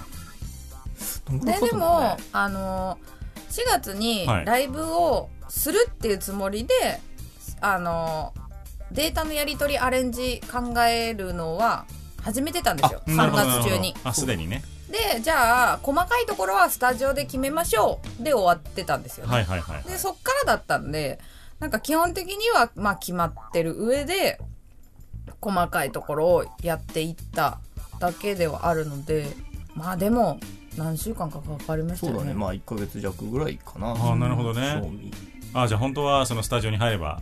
[1.29, 2.97] どんぐらいかでもあの
[3.49, 4.45] 4月にはい。
[4.45, 6.99] ライブをするっていうつもりで、
[7.61, 8.33] あの
[8.91, 11.85] データのやり取りアレンジ考えるのは
[12.21, 13.01] 始めてたんですよ。
[13.07, 13.95] 3なるほど月中に。
[14.03, 18.23] あすでにねでじゃあ細かいところはスタジオで決めましょう。
[18.23, 21.19] で終わってたんですよね、はいはいはいでそっからだったんで
[21.59, 24.39] なんか基本的にはまあ決まってる上で
[25.41, 27.59] 細かいところをやっていった
[27.99, 29.27] だけではあるので
[29.75, 30.39] まあでも
[30.77, 32.19] 何週間かかかりましたよね。
[32.19, 32.39] そうだね。
[32.39, 33.89] まあ1ヶ月弱ぐらいかな。
[33.89, 34.81] ああなるほどね。
[35.53, 37.21] あじゃあ本当はそのスタジオに入れば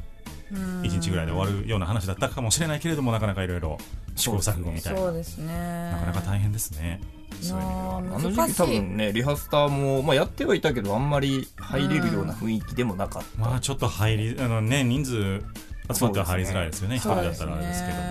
[0.51, 0.81] うん。
[0.81, 3.77] 1日ぐらいで終わるような話だったかもしれないけれどもなかなかいろいろ
[4.15, 4.99] 試行錯誤みたいな。
[4.99, 5.91] そうですね。
[5.91, 6.99] なかなか大変ですね
[7.41, 8.01] そういう意味では。
[8.01, 15.39] なあの時期多分ねリハスターも、まあ、やってはいたけどあんまり入れるような雰囲気でもなかった、まあちょっと入りあのね人数
[15.93, 18.03] 集まっては入りづらいですよね一人だったらあれですけども。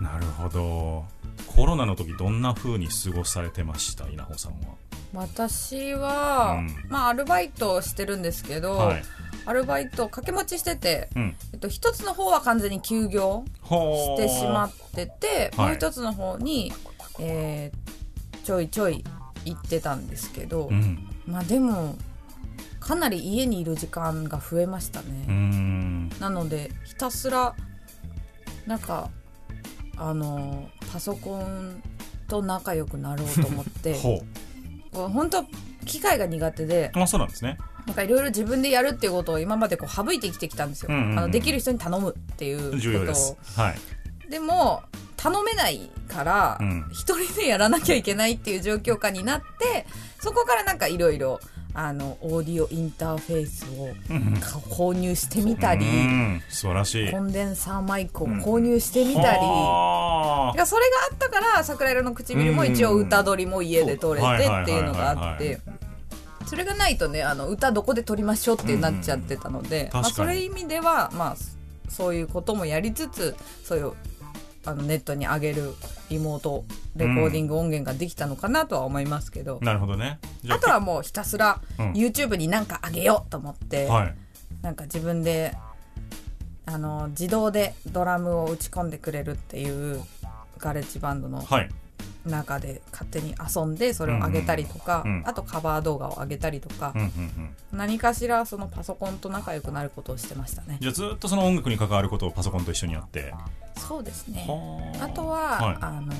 [0.00, 1.04] なるほど。
[1.46, 4.08] コロナの時どんな風に過ごされてました？
[4.08, 4.76] 稲穂さんは。
[5.12, 6.76] 私は、うん。
[6.88, 9.02] まあアルバイトをしてるんですけど、はい。
[9.44, 11.36] アルバイト掛け持ちしてて、うん。
[11.52, 15.66] えっと、一つの方は完全に休業してしまっててはい。
[15.68, 16.72] もう一つの方に、
[17.18, 17.97] えー
[18.48, 19.04] ちょいちょい
[19.44, 21.06] 行ってたんですけど、うん。
[21.26, 21.96] まあでも
[22.80, 26.08] かなり家にいる時間が増えましたね、ん。
[26.18, 27.54] なのでひたすら
[28.66, 29.10] なんか
[29.98, 31.82] あのパソコン
[32.26, 33.92] と仲良くなろうと思って。
[34.00, 34.24] ほ
[34.92, 35.44] こう本当
[35.84, 37.58] 機械が苦手でうあそうなんですね。
[37.84, 41.18] なんかいろいろ自分でやるっていうことを今までこう省いてきてきたんですよ、うんうんうん。
[41.18, 42.78] あのできる人に頼むっていうことを。
[42.78, 43.36] 重要です。
[43.56, 44.30] はい。
[44.30, 44.84] でも
[45.18, 46.86] 頼めないからうん。
[46.92, 49.86] 一人でやらなきゃいけないっていう状況下になって
[50.20, 51.40] そこからなんかいろいろ
[51.74, 53.88] あのオーディオインターフェースを
[54.70, 56.42] 購入してみたりうん。
[56.48, 57.10] 素晴らしい。
[57.10, 60.56] コンデンサーマイクを購入してみたり、はあ。
[60.56, 65.60] いやそれがあったから桜色の唇も一応歌取りも家で撮れてっていうのがあって。
[66.46, 70.28] それがないとねあの歌どこで撮りましょうってなっちゃってたので、まあ、確かに。
[70.28, 71.36] そういう意味ではまあ
[71.90, 73.92] そういうこともやりつつそういう
[74.68, 75.74] あのネットに上げる
[76.10, 76.64] リモート
[76.96, 80.18] レコーディング音源ができたのかなとは思いますけど、なるほどね。
[80.48, 81.92] あとはもうひたすらうん。
[81.92, 84.14] YouTube になんか上げようと思って、はい
[84.62, 85.54] なんか自分で
[86.66, 90.02] あの自動でドラムを打ち込んでくれるっていう
[90.58, 91.68] ガレッジバンドのはい
[92.28, 97.56] 中で勝手に遊んでそれを上げたりとか、うんうんあとカバー動画を上げたりとかうん、うんうん。
[97.72, 100.78] 何かしらそのパソコンと仲良くなることをしてましたね。
[100.80, 103.34] じゃあずっとその音楽に関わることをパソコンと一緒にやって。
[103.76, 104.44] そうですね。
[104.48, 105.76] はあとは、はい。
[105.80, 106.12] あの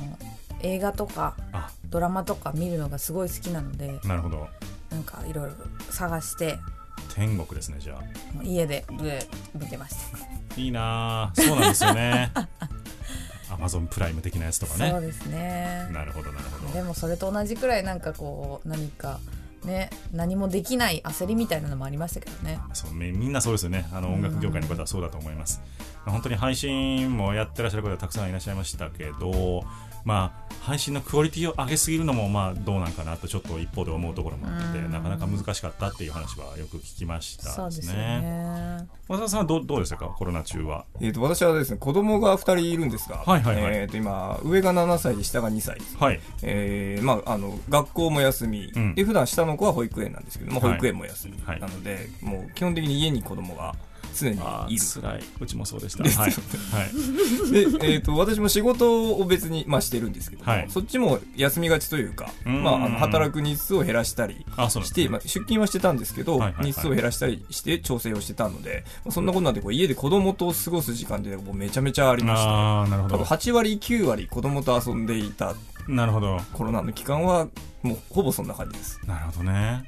[0.60, 1.70] 映画とかあ。
[1.86, 4.48] ドラマとか見るのがすごい好きなのでなるほど。
[4.90, 5.52] なんかいろいろ
[5.90, 6.58] 探して
[7.14, 8.42] 天国ですねじゃあ。
[8.42, 9.96] 家でで見てまし
[10.54, 11.32] た、いいなあ。
[11.34, 12.32] そうなんですよね
[13.50, 15.88] アマゾンプライム的なやつとかそうねですね。
[15.92, 16.72] なるほどなるほど。
[16.72, 19.20] でもそれと同じくらいなんかこう何か
[19.64, 22.58] ね何もできない焦りみたいなのもありましたけどね。
[22.72, 23.88] そうみみんなそうですよね。
[23.92, 25.60] あの音楽業界の方はそうだと思います、
[26.04, 29.64] 本当に配信もやってらっしゃる方たくさんいらっしゃいましたけど
[30.08, 34.90] まあ配信のクオリティを上げすぎるのもまあどうなんかなとちょっと一方で思うところもあってうん。
[34.90, 38.20] なかなか難しかったっていう話はよく聞きましたそうですよね。
[38.22, 40.06] ね和田さんはどうどうでしたか？
[40.06, 40.86] コロナ中は。
[41.00, 43.74] えー、と私はですね子供が2人いるんですが、はいはいはい。
[43.76, 45.78] えー、と今上が7歳で下が2歳。
[45.78, 46.20] ですはい。
[46.42, 48.94] えーまあ、あの学校も休み、うん。
[48.94, 53.74] で普段下の子は保育園なんですけど、ま保育園も休み、はいなのでもう基本的に家に子供が
[54.24, 55.22] 常にあいるー辛い。
[55.40, 56.02] うちもそうでした。
[56.02, 56.36] ではい、は
[56.86, 57.60] い、で、
[57.94, 60.66] えー、と私も仕事を別に、まあ、してるんですけども、はい。
[60.68, 62.62] そっちも休みがちというか、うん。
[62.62, 66.66] まあ、あの働く日数を減らしたりして、まあ、出勤はしてたんですけど、はいはいはい。
[66.66, 72.50] 日数を減らしたりして調整をしてたので、まあそんなことなんでこう家で子供と過ごす時間ってもうめちゃめちゃありました。
[72.50, 75.54] ああなるほ多分ど8割9割子供と遊んでいた
[75.88, 76.38] なるほど。
[76.52, 77.48] コロナの期間は
[77.82, 79.00] もうほぼそんな感じです。
[79.06, 79.84] なるほどね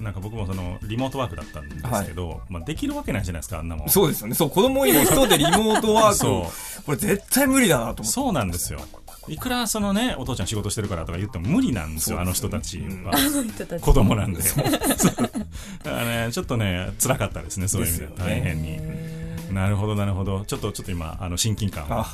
[0.00, 3.88] なんか僕もそのリモートワークだったんですけど、まあ、できるわけないじゃないですかあんなもん。
[3.88, 4.34] そうですよね。
[4.34, 6.52] そう、子供いる人でリモートワーク
[6.84, 8.04] これ絶対無理だなと思って。
[8.04, 8.80] そうなんですよ。
[9.28, 14.42] いくらそのねお父ちゃん仕事してるからとか言っても無理なんですよあの人たちは、あの人たち子供なんで。
[14.42, 18.12] だからねちょっとね辛かったですねそういう意味でね。
[18.18, 20.44] 大変に、なるほどなるほど。
[20.44, 22.04] ちょっとちょっと今あの親近感湧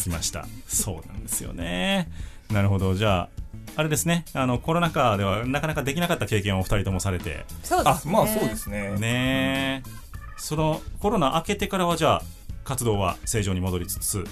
[0.00, 0.46] きました。
[0.68, 2.08] そうなんですよね。
[2.52, 2.94] なるほど。
[2.94, 3.28] じゃあ
[3.74, 4.24] あれですね。
[4.32, 7.44] あのコロナ禍ではなかなかできなかった経験をお二人ともされて。
[7.62, 8.14] そうですね。
[8.14, 8.90] あまあそうですね。
[8.98, 9.90] ねえ。
[10.36, 12.22] そのコロナ明けてからはじゃあ
[12.64, 14.24] 活動は正常に戻りつつ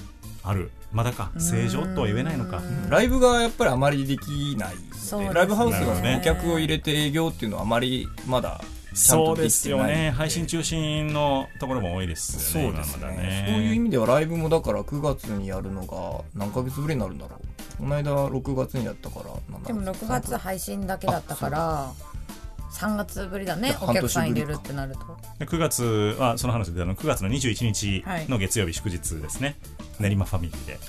[0.42, 0.70] ある。
[0.92, 1.32] まだか。
[1.38, 2.62] 正常とは言えないのか。
[2.88, 5.26] ライブがやっぱりあまりできないそうですね。
[5.26, 8.60] のでライブハウスが顧客を入れて営業っていうのはあまりまだ
[8.94, 10.12] そうですよね。
[10.16, 13.44] 配信中心のところも多いですよねそうです今まだね。
[13.48, 17.76] そういう意味ではライブもだから9月にやるのが何ヶ月ぶりになるんだろう。
[17.78, 21.92] この間6月にやったから7でも6月配信だけだったから
[22.72, 25.00] 3月ぶりだねお客さん入れるってなると。
[25.38, 29.56] で9月はその話であの9月の21日の月曜日祝日ですね、
[29.98, 30.80] 練馬ファミリーで、はい。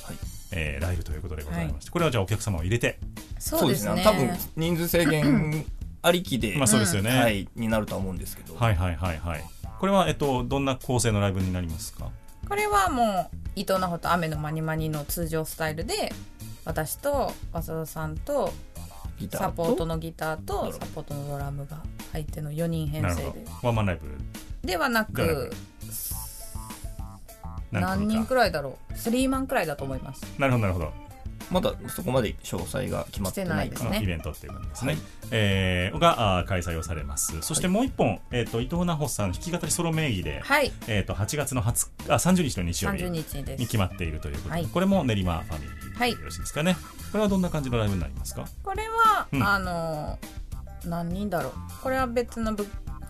[0.51, 2.99] えーライブということでございまして、これはじゃあお客様を入れて。
[3.39, 4.01] そうですね。
[4.03, 5.65] 多分人数制限
[6.05, 9.43] ありきで、まあそうですよね、はい、になるとは思うんですけど、はいはいはいはい。
[9.79, 12.11] これは、えっと、どんな構成のライブになりますか？
[12.47, 16.13] これはもう伊藤奈穂と雨のまにまにの通常スタイルで
[16.63, 18.53] 私と浅田さんと
[19.31, 21.81] サポートのギターとサポートのドラムが
[22.11, 23.45] 入っての4人編成で。
[23.63, 24.67] ワンマンライブ？
[24.67, 25.51] ではなく
[27.71, 30.23] 何何人くらいだろう？3万くらいだと思います。
[30.37, 31.04] なるほどなるほど
[31.51, 33.97] まだそこまで詳細が決まってないですこね。
[33.97, 34.97] のイベントっていう感じですね、
[35.31, 37.41] えーが開催をされます。
[37.41, 40.71] そしてもう一本、えっと伊藤奈穂さん弾き語りソロ名義で、はい。
[40.87, 43.59] えっと8月の20あ30日の日曜日30日です。
[43.59, 44.65] に決まっているということで、はい。
[44.65, 46.11] これも練馬ファミリーはい。
[46.13, 46.75] でよろしいですかね、
[47.11, 48.45] これはどんな感じのライブになりますか？
[48.63, 49.43] これは、うん。
[49.43, 50.19] あの
[50.85, 51.53] 何人だろう。
[51.81, 52.67] これは別の部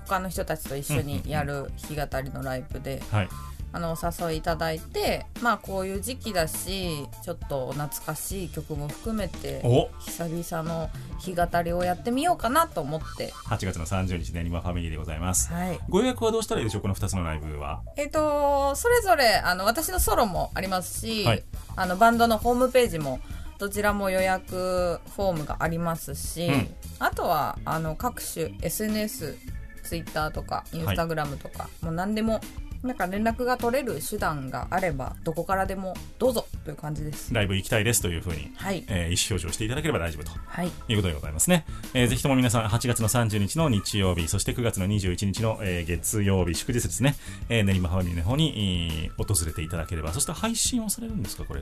[0.08, 3.30] 他の人たちと一緒にやる弾き語りのライブで、はい
[3.76, 9.90] あのお誘いいただいてまあこういう時期だしちょっと懐かしい曲も含めてお。
[10.00, 10.90] 久々の
[11.26, 13.34] 弾き語りをやってみようかなと思って。
[13.34, 15.52] 8月の30日練馬ファミリーでございます。
[15.52, 15.80] はい。
[15.90, 16.84] ご予約はどうしたらいいでしょう？
[16.84, 17.82] この2つのライブは。
[17.98, 21.44] えっ、とそれぞれあの私のソロもありますし、はい。
[21.76, 23.20] あのバンドのホームページも
[23.58, 26.74] どちらも予約フォームがありますし、うん。
[27.00, 29.38] あとはあの各種 SNS
[29.84, 32.40] ツイッターとかインスタグラムとか、もう何でも
[32.86, 37.34] なんか連絡が取れる手段があればどこからでもどうぞという感じです。
[37.34, 38.84] ライブ行きたいですというふうに、はい。
[38.88, 40.68] えー意思表示をしていただければ大丈夫とはい。
[40.88, 47.16] いうことでございますね、えーぜひとも皆さん8月の30日の日曜日そして9月の21日の、えー月曜日祝日ですね、
[47.50, 50.14] えー練馬ファミリーの方に、えー訪れていただければ。
[50.14, 51.62] そして配信をされるんですかこれ？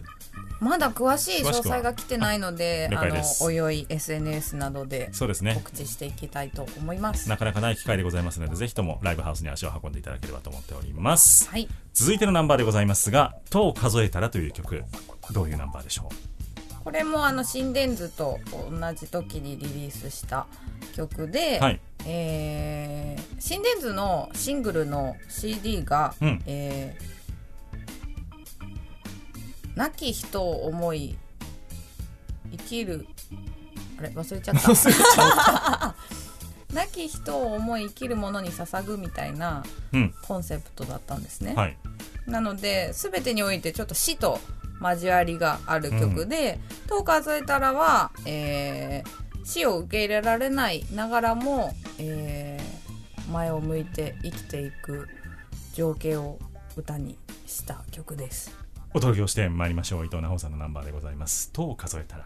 [0.59, 5.55] まだ詳しい詳細が来てないので了あのおいおい SNS などでそうですね。
[5.55, 7.30] 告知していきたいと思います。
[7.30, 11.12] なかなかない機会でございますのでぜひともライブハウスに足を運んでいただければと思っております
[11.49, 11.68] はい。
[11.93, 14.84] 続いてのナンバーでございますが「とを数えたら」という曲。
[15.32, 16.09] どういうナンバーでしょ
[16.84, 18.39] これもあの心電図と
[18.70, 20.47] 同じ時にリリースした
[20.95, 21.80] 曲で、うはい。
[22.05, 26.41] えー心電図のシングルの CD が、うん。
[26.45, 27.14] えー
[29.76, 31.16] 亡き人を思い
[32.51, 33.07] 生きる
[33.97, 34.09] あれ？
[34.09, 35.95] 忘れちゃった
[36.74, 40.13] 亡き人を思い生きるものに捧ぐみたいなうん。
[40.28, 41.78] コンセプトだったんですね、はい。
[42.26, 44.39] なので全てにおいてちょっと死と
[44.82, 52.84] 交わりがある曲で「と、数えたらは」えー死を受け入れられないながらも、えー
[53.32, 55.07] 前を向いて生きていく
[55.74, 56.39] 情景を
[56.76, 58.55] 歌にした曲です。
[58.93, 59.99] お届けをしてまいりましょう。
[59.99, 62.26] 伊藤奈穂さんのナンバーでございます「とを数えたら」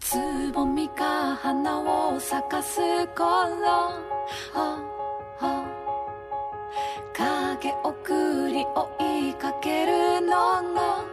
[0.00, 0.16] つ
[0.52, 2.80] ぼみか花を咲かす
[3.14, 4.10] 頃。
[7.12, 8.64] 影送り
[8.98, 11.04] 追いかけるのが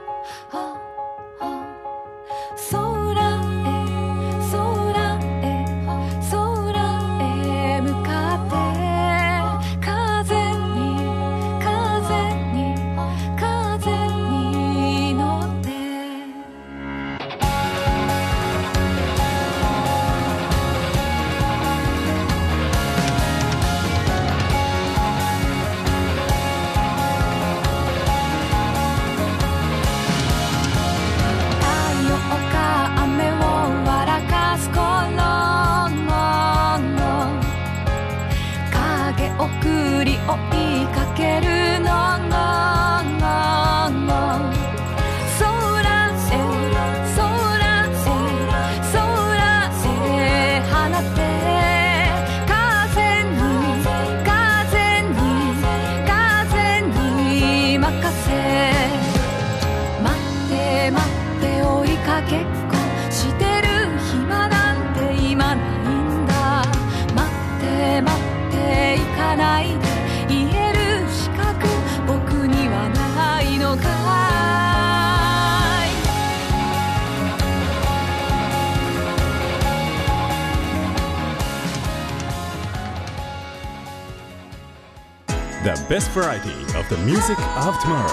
[86.18, 88.10] variety of the music of tomorrow.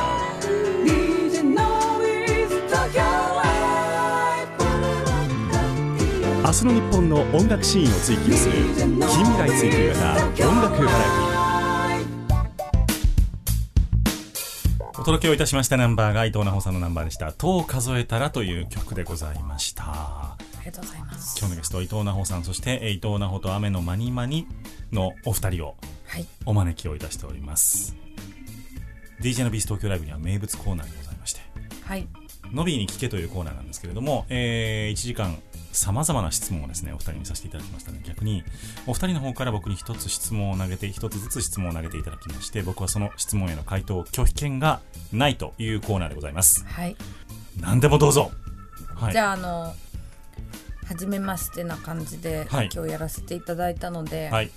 [6.44, 19.84] 明日の日本の音楽シーンを追求する近未来追求型音楽バラエティお届けをいたしましたナンバーが伊藤奈穂さんのナンバーでした「とを数えたら」という曲でございました。
[19.86, 21.38] ありがとうございます。
[21.38, 24.46] 今日のゲスト伊藤奈穂さんそしてえー伊藤奈穂と雨のまにまに
[24.92, 25.76] のお二人をはい
[26.46, 27.96] お招きをいたしております
[29.20, 31.40] DJ のビース東京ライブには名物コーナーがございまして
[31.82, 32.06] はい
[32.52, 35.36] ノビーに聞けというコーナーなんですけれども、え1時間
[35.72, 38.44] 様々な質問をですね、お二人にさせていただきましたので、逆に、
[38.86, 44.80] お二人の方から僕に一つ質問を投げて、一つずつ質問を投げていただきまして、僕はその質問への回答拒否権が
[45.12, 46.64] ないというコーナーでございます。
[46.64, 46.96] はい
[47.60, 48.32] 何でもどうぞ
[48.96, 49.12] はい。
[49.12, 49.74] じゃああの
[50.86, 54.50] 初めましてな感じで、はい今日やらせていただいたので、はい。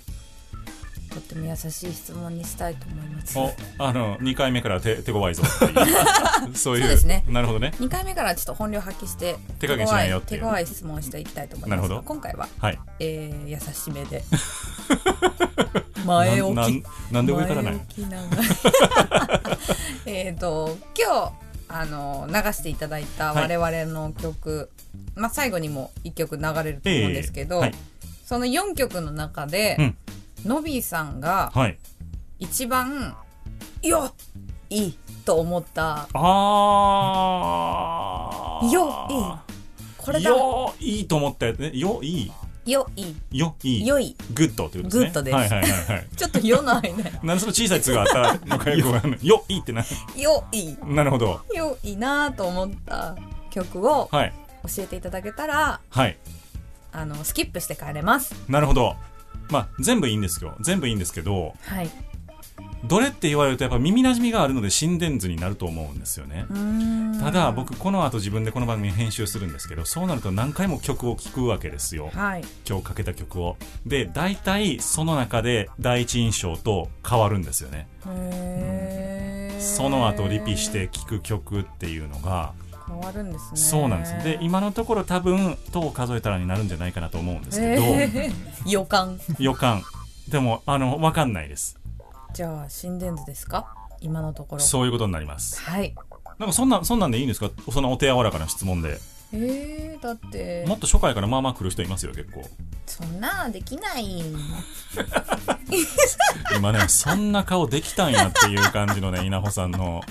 [1.18, 3.40] とっても優しい質問にしたいと思います。
[3.40, 6.54] お、あの、2回目から手、手強いぞっていう。
[6.56, 6.88] そういう。
[6.88, 7.24] ですね。
[7.28, 7.74] なるほどね。
[7.80, 11.82] 2回目からちょっと本領発揮して手加減しないよって手強い質問をしていきたいと思います。
[11.82, 12.04] なるほど。
[12.04, 12.80] 今回は、はい。
[13.00, 14.24] えー、優しめで。
[16.06, 17.82] 前置なきんなんで上からない
[20.06, 21.34] えっと今日
[21.68, 23.58] あの流していただいたはい。
[23.58, 24.70] 我々の曲、
[25.16, 27.74] まあ最後にも1曲流れると思うんですけど、はい。
[28.26, 29.98] その4曲の中で、うん
[30.46, 31.78] Nobby さんがはい。
[32.40, 33.16] 一番
[33.82, 34.14] 「よっ
[34.70, 38.70] いい!」と思ったあー。
[38.70, 39.24] よいい
[39.98, 41.72] これだよいいと思ったやつね。
[41.74, 42.32] よいい
[42.72, 45.06] よいいよいいよいグッドってことですね。
[45.06, 46.08] グッドですはいはいはいはい。
[46.16, 48.08] ちょっとよないねなんでその小さい「つ」があっ
[48.40, 49.26] たのかよくわかんない。
[49.26, 49.84] よいいってな。
[50.16, 51.42] よいいなるほど。
[51.54, 53.16] よいいなと思った
[53.50, 54.34] 曲をはい。
[54.76, 56.18] 教えていただけたらはい。
[56.92, 58.96] あのスキップして帰れますなるほど。
[59.50, 60.56] まあ、全部いいんですよ。
[60.62, 61.90] 全部いいんですけど、はい。
[62.86, 66.46] どれって言われるとやっぱ耳馴染みがあるので心電図になると思うんですよね。
[67.20, 72.10] ただ僕この後自分でこの番組編集するんですけどそうなると何回も曲を聴くわけですよ。
[72.14, 72.44] はい。
[72.68, 73.58] 今日かけた曲を。
[73.86, 77.88] で大体その中で第一印象と変わるんですよね。
[78.08, 79.62] へー。
[79.62, 82.54] その後リピして聴く曲っていうのが
[82.88, 83.58] 変わるんですね。
[83.60, 84.24] そうなんです。
[84.24, 88.34] で今のところ多分「と」を数えたらになるんじゃないかなと思うんですけど、へー
[88.70, 89.20] 予感。
[89.40, 89.84] 予感。
[90.30, 91.78] でもあの分かんないです。
[92.34, 93.66] じゃあ心電図ですか？
[94.02, 94.62] 今のところ。
[94.62, 95.60] そういうことになります。
[95.62, 95.94] はい。
[96.40, 97.50] なんかそんなそんなんでいいんですか？
[97.72, 99.00] そんなお手柔らかな質問で。
[99.34, 100.64] えー、だって。
[100.68, 102.44] もっと初回からまあまあ来る人いますよ結構。
[102.86, 104.24] そんなできない
[106.58, 110.02] 今ねそんな顔できたんやっていう感じのね稲穂さんの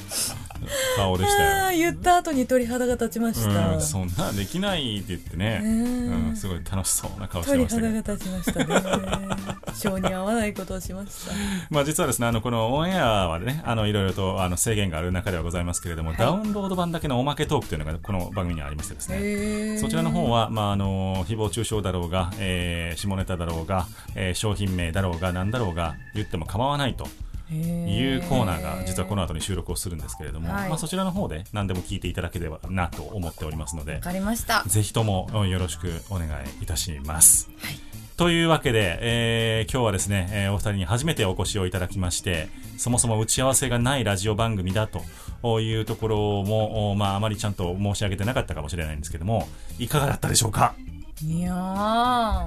[0.97, 1.77] 顔でしたよ。
[1.77, 7.89] 言った後に鳥肌が立ちました、うん、そんなできないって言ってね、んうん、すごい楽しそうな顔して鳥ましたけど。
[7.89, 9.37] 肌が立ちましたね。
[9.77, 11.33] 性に合わないことをしました。
[11.71, 16.19] まあ実はですねあのこのオンエアはねあのいろいろとあの制限がある中ではございますけれども、はい。
[16.19, 19.79] ダウンロード版だけのおまけトークというのがこの番組にはありましてですね。
[19.79, 27.05] そちらの方は、まあ、あの誹謗中傷だろうが、えー下ネタだろうが、えー商品名だろうが何だろうが言っても構わないと。
[27.05, 27.09] へ
[27.51, 30.69] いーうコーナーが実はこの後に収録をするんですけれども、はい。
[30.69, 34.65] まあ、そちらの方で何でも聞いていただければなと思っておりますのでわかりました。
[34.67, 36.31] ぜひともうんよろしくお願い
[36.63, 37.49] いたします。
[37.61, 37.77] はい。
[38.17, 49.47] というわけで、えー今日はですね、えーお二人に初めてお越しをいただきまして、そもそも打ち合わせがないラジオ番組だというところも、おまあ、あまりちゃんと申し上げてなかったかもしれないんですけども、
[49.79, 50.75] いかがだったでしょうか？
[51.23, 52.47] いやー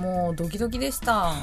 [0.00, 1.32] もうドキドキでした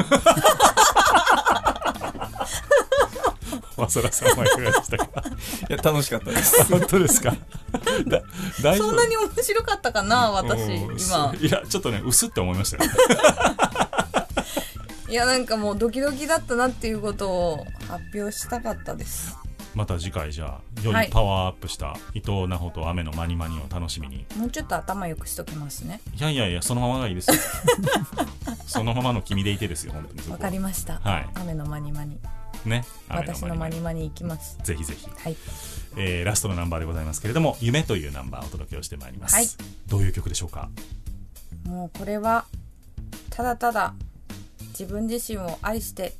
[3.77, 5.05] わそらさんはいかがでしたか？
[5.69, 6.63] いや、楽しかったです。
[6.71, 7.31] 本当ですか？
[8.07, 8.21] だ
[8.61, 8.87] 大丈夫？
[8.89, 12.91] そんなに面白かったかな私うん今いや、ちょっとね、薄って思いましたよ。
[15.07, 19.37] いやなんかもうドキドキだったなっていうことを発表したかったです
[19.75, 24.25] また次回じゃあ、よはいりパワーアップした伊藤奈穂と雨のマニマニを楽しみに。
[24.35, 27.37] もうちょっと頭良くしときますねいやいやいや、そのままがいいですよ。
[28.65, 30.31] そのままの君でいてですよ、本当に。
[30.31, 32.17] わかりました、はい雨のマニマニ
[32.67, 32.85] ね。
[33.07, 35.07] 私のマニママニ行きますぜひぜひ。
[35.09, 35.35] はい
[35.97, 39.35] えーラストのナンバーでございますけれども、夢というナンバーをお届けをしてまいります。
[39.35, 39.47] はい
[39.87, 40.69] どういう曲でしょうか？
[41.65, 42.45] もうこれは
[43.29, 43.93] ただただ
[44.77, 46.13] 自分自身を愛して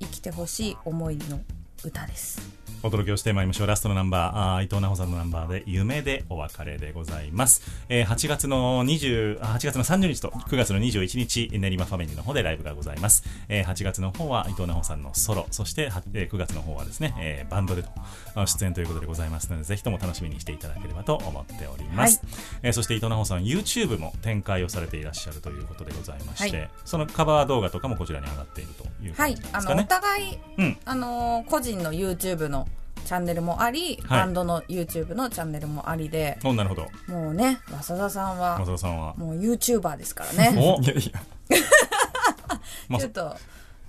[0.00, 1.40] 生きてほしい思いの
[1.84, 2.40] 歌です
[2.84, 3.66] お届けをしてまいりましょう。
[3.68, 17.90] ラストのナンバーあー伊藤奈穂さんのナンバーで「夢でお別れ」でございます、えー8月の20あ8月の30日と9月の21日練馬ファミリーの方でライブがございます、えー8月の方は伊藤奈穂さんのソロそして、はえー9月の方はですね、えーバンドでと
[18.34, 22.20] あ出演ということでございますのでぜひとも楽しみにしていただければと思っております、
[22.62, 26.70] えーそして伊藤奈穂さん YouTube も展開をされていらっしゃるということでございまして、はい。
[26.84, 30.78] そのカバー動画とかもこちらに上がっているというはい感じで、あのおすかね、互い、うん。
[30.84, 32.66] あのー個人の YouTube の
[33.12, 34.20] チャンネルもあり、はい。
[34.20, 36.86] バンドの YouTube のチャンネルもありで、おなるほど。
[37.08, 39.14] もうね、浅田さんは松田さんは。
[39.18, 40.54] もう YouTuber ですからね。
[40.56, 41.22] お いやいや。
[42.88, 43.36] まあちょっと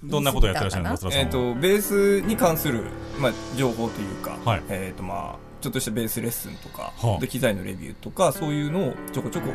[0.03, 0.89] どんなことをやってらっしゃるの？
[0.89, 2.84] 松田さんは、えっ、とベースに関する、
[3.17, 4.63] まあ、情報というか、はい。
[4.67, 7.21] えっ、とまあちょっとしたベースレッスンとか、はあ。
[7.21, 9.51] で機材のレビューとかそういうのをちょこちょこ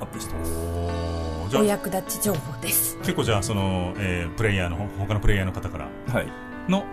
[0.00, 0.50] アップしてます。
[0.50, 1.62] おーじゃあ。
[1.62, 2.96] お役立ち情報です。
[3.00, 6.26] 結構じゃあその、えープレイヤーの他のプレイヤーの方からはい。
[6.66, 6.84] の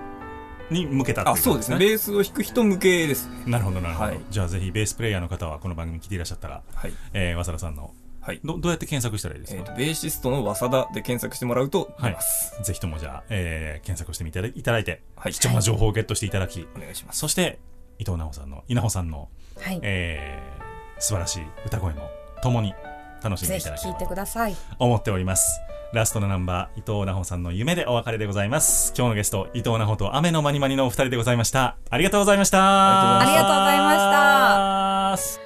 [0.69, 1.77] に向けたっていうあそうですね。
[1.77, 3.43] ベースを弾く人向けですね。
[3.45, 4.19] なるほどなるほど、はい。
[4.29, 6.93] じゃあぜひベースプレイヤーの方はこの番組来ていらっしゃったら、はい。
[7.13, 8.41] えー、早田さんのはい。
[8.43, 15.33] どどうやって検索したらいいですえー、か、とベーシストの早田で検索してもらうと出ます、ぜひともじゃあ、えー、検索してみていただいて、はい。
[15.33, 17.19] 貴重な情報をゲットしていただき、お願いします。
[17.19, 17.59] そして
[17.99, 19.79] 伊藤奈穂さんの稲穂さんの、はい。
[19.81, 22.09] えー、素晴らしい歌声も
[22.43, 22.73] 共に
[23.23, 24.55] 楽しんでいいただければてください。
[24.77, 25.61] 思っております。
[25.97, 28.93] ラストのナンバー、伊藤奈穂さんの夢でお別れでございます。
[28.95, 31.75] 今日のゲスト、伊藤奈穂と雨のまにまにのお二人でございました。
[31.89, 33.19] ありがとうございました。
[33.19, 35.17] ありがとうございました。
[35.17, 35.41] した。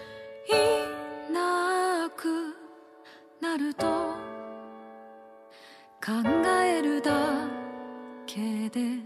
[0.58, 2.54] いなく
[3.42, 3.86] なると
[6.04, 6.12] 考
[6.66, 7.12] えるだ
[8.26, 9.00] けで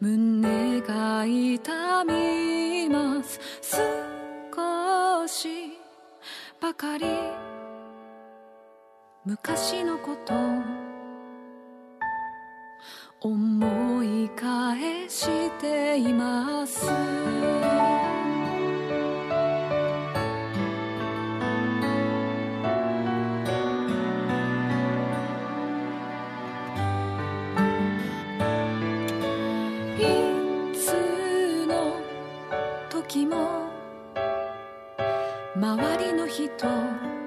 [0.00, 5.78] 胸が痛みます少し
[6.60, 7.06] ばかり
[9.28, 10.32] 昔のこと。
[13.20, 15.28] 思い返し
[15.60, 16.86] ています。
[29.98, 30.04] い
[30.72, 32.00] つの
[32.88, 33.68] 時も
[35.54, 37.17] 周りの人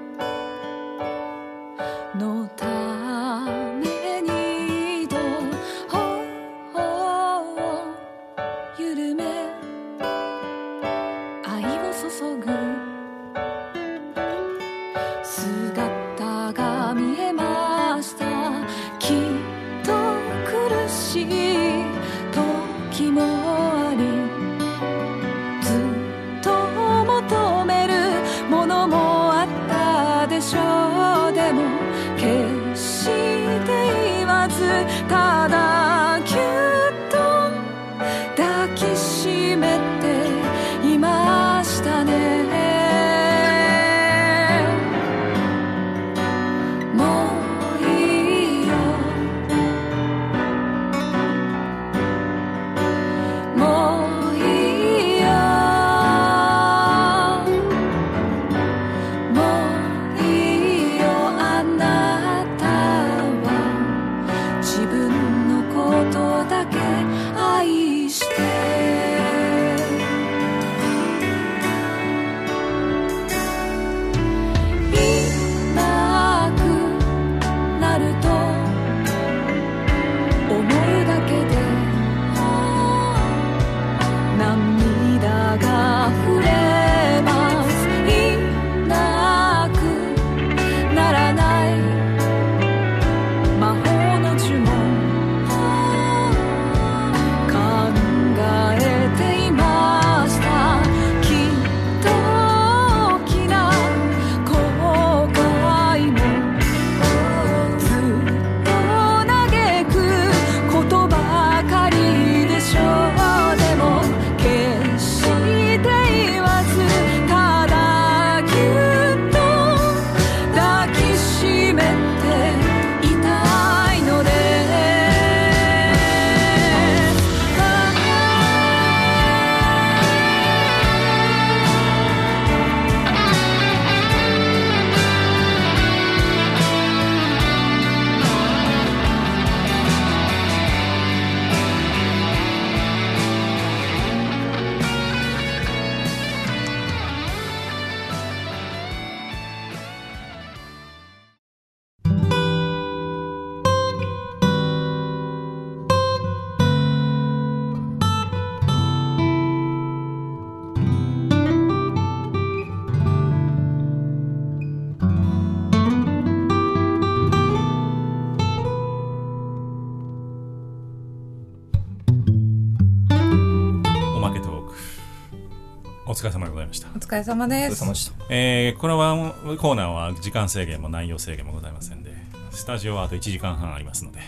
[176.94, 177.82] お疲れ様おです。
[177.82, 178.14] 疲れ様でした。
[178.28, 182.12] えー、このワンコーナーは時間制限も内容制限もございませんで
[182.50, 184.20] スタジオはあと1時間半ありますので。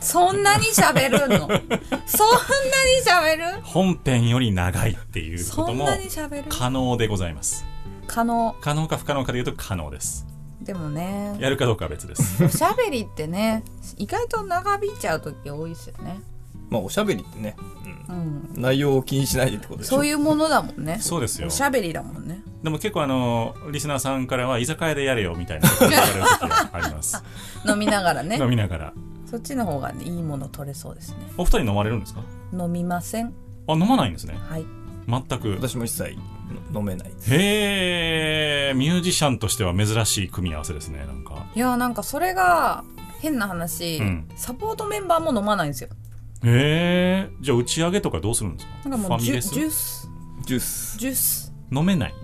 [0.00, 1.38] そんなに喋るの？
[1.48, 1.66] そんなに
[3.04, 3.60] 喋る？
[3.62, 5.88] 本編より長いっていうことも
[6.48, 7.64] 可能でございます。
[8.06, 8.54] 可能。
[8.60, 10.24] 可能か不可能かで言うと可能です。
[10.60, 11.36] でもね。
[11.40, 12.44] やるかどうかは別です。
[12.44, 13.62] おしゃべりってね
[13.96, 16.20] 意外と長引いちゃう時多いですよね
[16.70, 17.56] まあおしゃべりってね、
[18.08, 18.18] ううん。
[18.56, 19.96] ん、内容を気にしないでってことでしょ。
[19.96, 20.98] そういうものだもんね。
[21.00, 21.48] そうですよ。
[21.48, 22.42] おしゃべりだもんね。
[22.62, 27.22] でも結構あのリスナーさんからは居酒屋でやれよみたいなことを言われる時があります。
[27.68, 28.36] 飲みながらね。
[28.38, 28.92] 飲みながら。
[29.30, 31.16] そっちの方がねいいもの取れそうですね。
[31.36, 32.20] お二人飲まれるんですか？
[32.52, 33.32] 飲みません。
[33.68, 34.38] あ飲まないんですね。
[34.48, 34.64] はい。
[35.06, 35.50] 全く。
[35.60, 36.16] 私も一切
[36.74, 41.46] 飲めないへえミュージシャンとしては珍しい組み合わせですねなんか。
[41.54, 42.84] いやなんかそれが
[43.20, 44.28] 変な話、うん。
[44.36, 45.88] サポートメンバーも飲まないんですよ
[46.44, 48.88] へえじゃあ打ち上げとかどうするんですか？
[48.90, 49.60] なんかもうジュファミレス？
[49.60, 50.08] ジュース？
[50.46, 50.98] ジュース。
[50.98, 51.52] ジュース。
[51.72, 52.14] 飲めない？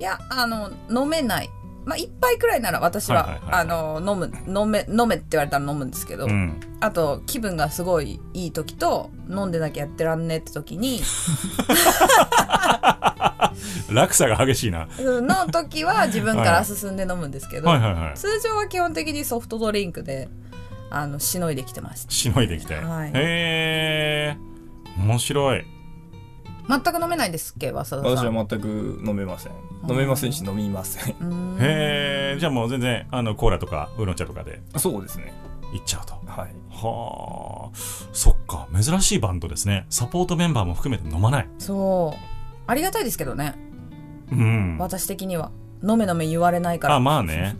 [0.00, 1.48] いやあの飲めない。
[1.86, 6.58] まあ一杯くらいなら私は,、はいはいはいあの飲む飲め飲めって言われたら飲むんですけど、うん。
[6.80, 11.02] あと気分がすごいいい時と飲んでなきゃやってらんねえって時に
[13.92, 14.88] 落差が激しいな。
[14.98, 18.14] の時は自分から進んで飲むんですけど、はいはいはい。
[18.16, 20.28] 通常は基本的にソフトドリンクで
[20.96, 22.10] あのしのいできてました。
[22.12, 23.08] しのいできて、はい。
[23.08, 24.36] へえ。
[24.98, 25.64] 面白い。
[26.68, 28.02] 全く飲めないですっけ和田さん。
[28.02, 29.52] 私は全く飲めません。
[29.88, 31.14] 飲めませんし飲みません。
[31.60, 32.36] へえ。
[32.38, 34.62] じゃあもう全然あのコーラとかウーロン茶とかで。
[34.76, 35.34] そうですね。
[35.74, 36.14] いっちゃうと。
[36.30, 36.54] はい。
[36.70, 37.76] はあ。
[38.12, 38.68] そっか。
[38.72, 39.86] 珍しいバンドですね。
[39.90, 41.48] サポートメンバーも含めて飲まない。
[41.58, 42.18] そう。
[42.66, 43.56] ありがたいですけどね。
[44.30, 44.78] うん。
[44.78, 45.50] 私的には。
[45.82, 46.94] 飲め飲め言われないから。
[46.94, 47.56] あまあね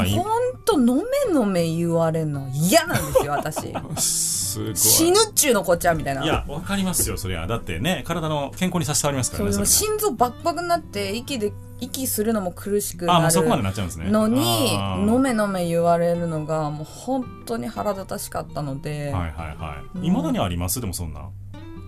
[0.00, 0.24] まあいほん
[0.64, 0.96] と飲
[1.32, 3.74] め飲め言われんの嫌なんですよ私。
[4.74, 6.24] 死ぬっちゅうのこっちゃみたいな。
[6.24, 7.46] いやわかりますよそりゃ。
[7.46, 14.10] だってね体の健康に差し障りますからねそう心臓バクバクになって息で息するのも苦しくなうそこまでるなっちゃうんですね。
[14.10, 15.14] のにあー。
[15.14, 19.98] 飲め飲め言われるのがもう本当に腹立たしかったので、はいはいはい。
[19.98, 20.04] うん。
[20.04, 20.80] いまだにあります？
[20.80, 21.28] でもそんな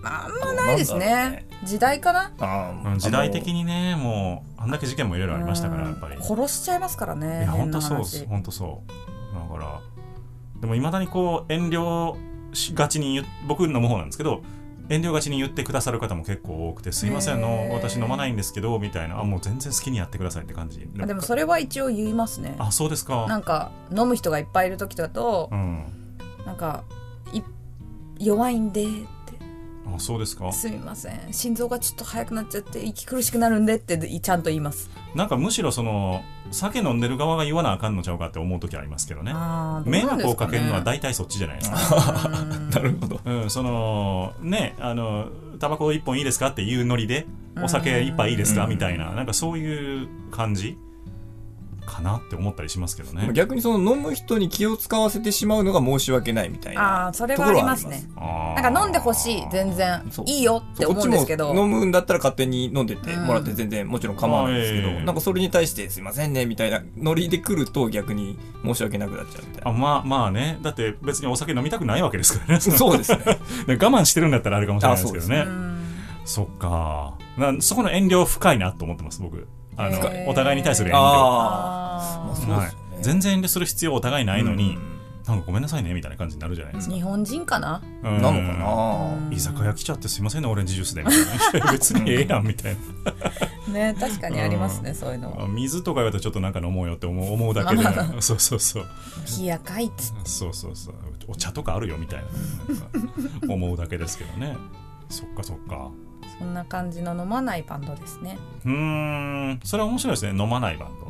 [0.03, 1.47] あんまないですね。
[1.63, 2.31] 時代かな？
[2.39, 5.83] あうん時代的ににねもうあんだけ事件もいろいろありましたから。
[5.83, 8.19] うんやっぱりい殺しちゃいますからねや本当そうです。
[8.19, 9.35] 話本当そう。
[9.35, 9.79] だから
[10.59, 12.15] でもいまだにこう遠慮
[12.53, 14.41] しがちに僕飲む方なんですけど
[14.89, 17.73] 遠慮がちに言ってくださる方も結構多くて「すいませんへのー。
[17.73, 20.85] 私飲まないんですけど」みたいな「あもう全然好きにやってください」って感じ。
[20.99, 22.55] あでもそれは一応言いますね。
[22.59, 23.25] あそうですか。
[23.27, 25.85] なんか飲む人がいっぱいいる時だとうん。
[26.45, 26.83] なんか
[27.31, 27.41] い
[28.19, 28.85] 弱いんでっ
[29.22, 29.22] て
[29.85, 30.51] あそうですか。
[30.51, 31.33] すみません。
[31.33, 34.89] 心臓がちょっと速くなっちゃって息苦しくなるんでってちゃんと言います。
[35.15, 39.33] なんかむしろその酒飲んでる側が言わなあかんのちゃうかって思う時ありますけどね。
[39.85, 42.29] 迷惑をかけるのは大体そっちじゃないですか。
[42.29, 42.69] うん。
[42.71, 43.19] なるほど。
[43.25, 45.27] うん、そのねあの
[45.59, 47.25] タバコ一本いいですかっていうノリで
[47.61, 50.77] お酒一杯いいですかうんみたいななんかそういう感じ
[51.85, 53.29] かなって思ったりしますけどね。
[53.33, 58.03] 逆にその飲む人に気を使わせてしまうのが申し訳ないみたいなあーそれはありますね。
[58.15, 65.05] なんか飲んでほしい全然いいよって思うんですけどこっちも飲むんだったら勝手に飲んでってもらって全然もちろん構わないんですけど、うん。
[65.05, 70.59] なんかそれに対してすいませんねみたいなノリで来ると逆に申し訳なくなっちゃうみたいあまあまあね。
[70.61, 72.53] だって別にお酒飲みたくないわけですからね。
[72.53, 73.19] なそうですね。
[73.67, 75.43] 我慢してるんだったらあるかもしれないですけどね。
[75.45, 75.83] うん。
[76.25, 77.13] そっか。
[77.37, 79.47] なそこの遠慮深いなと思ってます僕
[79.77, 82.51] あのお互いに対する遠慮ああー。
[82.51, 82.71] はい。
[83.01, 84.93] 全然遠慮する必要お互いないのに、うん。
[85.27, 87.81] なんかごめんなさいねみたいな感じになるじゃないですか、日本人かな？
[88.03, 88.21] うん。
[88.21, 89.33] なのかな、うん。
[89.33, 91.03] 居酒屋来ちゃってすいませんねオレンジジュースで。
[91.03, 92.75] みたいな別にええやんみたい
[93.71, 97.83] ね確かにありますねそういうのな水とか言われたらちょっとなんか飲もうよって思う思うだけで。
[97.83, 98.85] まあま そうそうそう。
[99.39, 100.29] 冷やかいっつって。
[100.29, 100.95] そうそうそう。
[101.29, 102.23] お茶とかあるよみたい
[103.41, 103.47] な。
[103.47, 104.57] な 思うだけですけどね。
[105.09, 105.89] そっかそっか
[106.37, 108.37] そんな感じの飲まないバンドですね。
[108.65, 109.59] うーん。
[109.63, 110.41] それは面白いですね。
[110.41, 111.03] 飲まないバンド。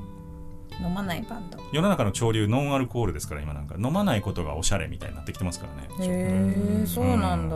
[0.85, 1.57] 飲まないバンド。
[1.71, 3.75] 世の中の潮流ノンアルコールですから今なんか。
[3.77, 6.07] 飲まないことがおしゃれみたいになってきてますからね。
[6.07, 7.55] へえそうなんだ。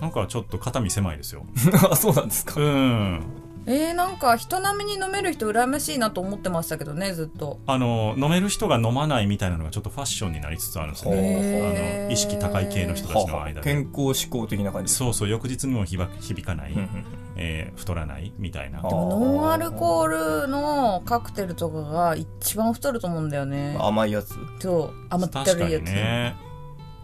[0.00, 1.46] なんかちょっと肩身狭いですよ。
[1.90, 2.60] あそうなんですか。
[2.60, 7.60] うんえー、なんか人並みに飲める人羨ましいなと思ってましたけどねずっと。
[7.66, 11.12] あの飲める人が飲まないみたいなのがちょっとファッションになりつつあるんですよ。
[11.12, 13.64] ねあの意識高い系の人たちの間で。
[13.64, 14.92] 健康志向的な感じ。
[14.92, 16.88] そうそう翌日にも響響かない、うんうん
[17.36, 18.80] えー太らないみたいな。
[18.80, 23.76] あでもノンアルコールのカクテルとかが一番太ると思うんだよね。
[23.80, 24.34] 甘いやつ。
[24.60, 26.36] そう甘ったるいやつ、にね。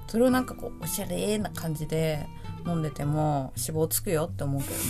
[0.07, 2.27] それをなんかこうおしゃれな感じで
[2.69, 4.81] 飲んでても脂肪つくよって思うけどね。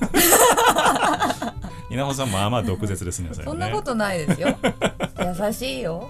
[1.90, 3.50] 稲穂さんまあまあ毒舌ですねそれね。
[3.52, 4.56] そんなことないですよ。
[5.46, 6.08] 優しいよ。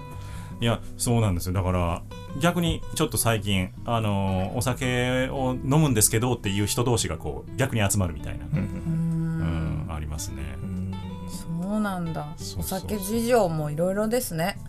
[0.59, 1.53] いやそうなんですよ。
[1.53, 2.01] だから
[2.39, 10.41] 逆にちょっと最近あのーお酒を飲むんですけどっていう人同士がこう逆に集まるみたいな、うんあありますね。
[10.61, 10.93] うん。
[11.29, 12.27] そうなんだ。
[12.37, 12.79] そうそう。
[12.79, 14.59] お酒事情もいろいろですね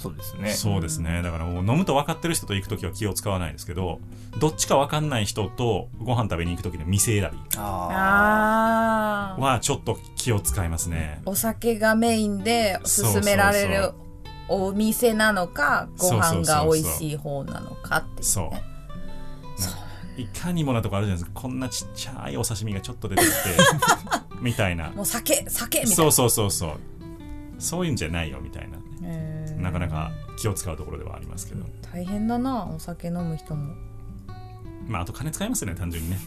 [0.00, 0.50] そうですね。
[0.50, 1.22] そうですね。
[1.22, 4.00] だからもう飲むと分かってる人と行く時は気を使わないですけど
[4.38, 7.38] どっちか分かんない人とご飯食べに行く時の店選び。
[7.58, 11.20] あああはちょっと気を使いますね。
[11.26, 13.92] お酒がメインで勧められる
[14.48, 18.50] お店なのかご飯が美味しい方なのかっていうそう。
[18.50, 18.62] ね
[20.16, 23.32] いかにもなとこあるじゃないですかこんなちっちゃいお刺身がちょっと出てきて
[24.40, 25.06] みたいなもう。
[25.06, 26.12] 酒酒みたいなそう。
[26.12, 26.30] そう。
[26.30, 26.50] そう。
[26.50, 26.70] そう。
[27.58, 27.86] そう。
[27.86, 27.92] いう。
[27.92, 28.78] んじゃないよみたいな
[29.08, 31.64] へーなかなか気を使うところではありますけど。
[31.92, 33.74] 大変だなお酒飲む人も。
[34.86, 36.18] まああと金使いますよね単純にね。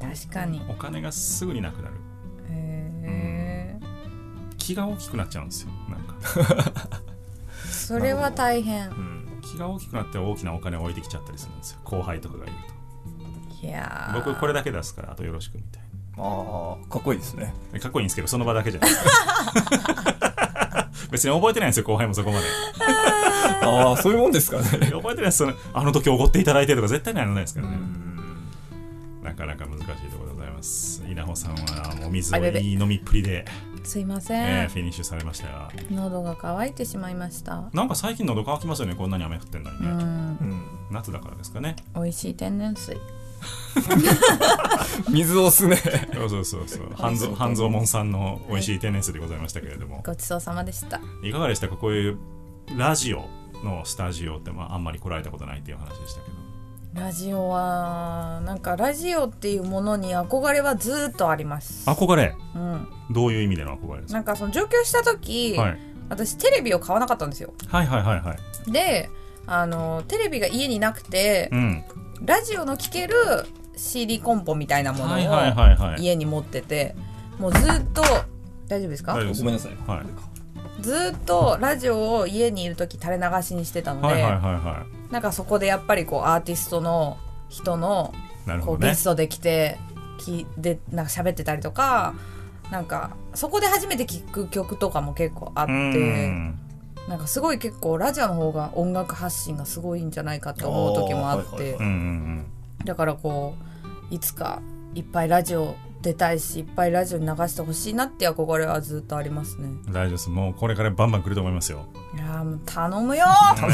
[0.00, 0.62] 確かに。
[0.68, 1.94] お金がすぐになくなる。
[2.50, 3.80] へえ
[4.58, 7.00] 気が大きくなっちゃうんですよなんか。
[7.70, 8.88] それは大変。
[8.90, 9.24] うん。
[9.42, 11.80] 気が大きくなって大きなお金を置いてきちゃったりするんですよ。
[11.84, 12.54] 後輩とかがいる
[13.62, 14.24] いやとー。
[14.24, 15.82] 僕これだけ出すからあとよろしくみたい
[16.16, 17.54] ああかっこいいですね。
[17.72, 18.90] なかっこいいんですけどその場だけじゃない
[21.14, 22.46] 別に覚えてないんですよ後輩もそこまで。
[23.62, 24.64] ああそういうもんですかね。
[24.64, 25.38] 覚えてないです。
[25.38, 27.74] そのあの時おごっていただいてとか絶対にならないですからね。
[27.74, 29.22] うん。
[29.22, 31.04] なかなか難しいところでございます。
[31.08, 33.44] 稲穂さんはお水をいい飲みっぷりで、
[33.84, 34.44] すいません。
[34.44, 35.46] えーフィニッシュされました。
[35.46, 37.70] が喉が渇いてしまいました。
[37.72, 39.98] なんか最近喉乾きますよねこんなに雨降ってんのにね、うん。
[39.98, 40.62] うん。
[40.90, 41.76] 夏だからですかね。
[41.94, 43.00] 美味しい天然水
[45.10, 45.76] 水をすね。
[46.14, 46.92] そうそうそうそう。
[46.94, 51.00] 半蔵半蔵門さんの美味しい天然水でございましたけれども、ごちそうさまでした。
[51.22, 51.76] い、かがでしたか？
[51.76, 52.18] こういう
[52.76, 53.28] ラジオ
[53.64, 56.36] のスタジオって、まあ、あんまり来られたことないっていう話でしたけど。
[56.94, 61.90] ラジオはなんかラジオっていうものに憧れはずっとあります。
[61.90, 62.36] 憧れ？
[62.54, 62.88] うん。
[63.10, 64.18] どういう意味での憧れですか？
[64.18, 65.78] なんかその上京した時、はい、
[66.08, 67.52] 私テレビを買わなかったんですよ。
[67.66, 68.34] はいはいはいは
[68.68, 68.70] い。
[68.70, 69.10] で
[69.46, 71.84] あのテレビが家になくてうん。
[72.24, 73.14] ラジオの聴ける
[73.76, 75.94] CD コンポみたいなものはいはいはいはい。
[75.94, 76.94] を家に持ってて
[77.38, 78.02] もうずっと
[78.68, 79.12] 大丈夫ですか？
[79.14, 79.72] ごめんなさい。
[79.86, 80.82] はい。
[80.82, 87.18] ずっとラジオを家にいる時垂れ流しにしてたので、はいはいはいはなんかそこでやっぱりこうアーティストの
[87.48, 88.14] 人の
[88.64, 89.78] こうゲストで来て
[90.18, 92.14] きでなんか喋ってたりとか
[92.70, 96.58] なんかそこで初めて聴く曲とかも結構あっうてん
[97.08, 101.76] なんかすごい結構ラジオの方が音楽発信がすごいんじゃないかって思う時もあって、
[102.84, 103.54] だからこ
[104.10, 104.62] ういつか
[104.94, 109.64] いっぱいラジオ出たいしいっぱいラジオに流してほしいなって憧れはずっとありますね。
[109.64, 111.86] うん大丈夫ですもうこれからバンバン来ると思いますよ。
[112.14, 113.26] いやーもう頼むよ
[113.56, 113.68] 頼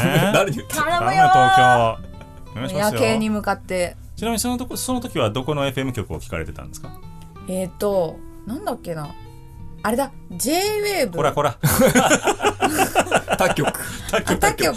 [1.01, 2.77] むよ東京。
[2.77, 3.95] 夜景に向かって。
[4.15, 6.91] ちなみにそのとこその時はどこの FM 局を聞かれてたんですか？
[7.47, 9.09] えっ、ー、となんだっけな。
[9.83, 10.11] あれだ。
[10.31, 11.57] JWAVE こらこら
[13.37, 13.67] 他局。
[13.67, 14.73] あ他局？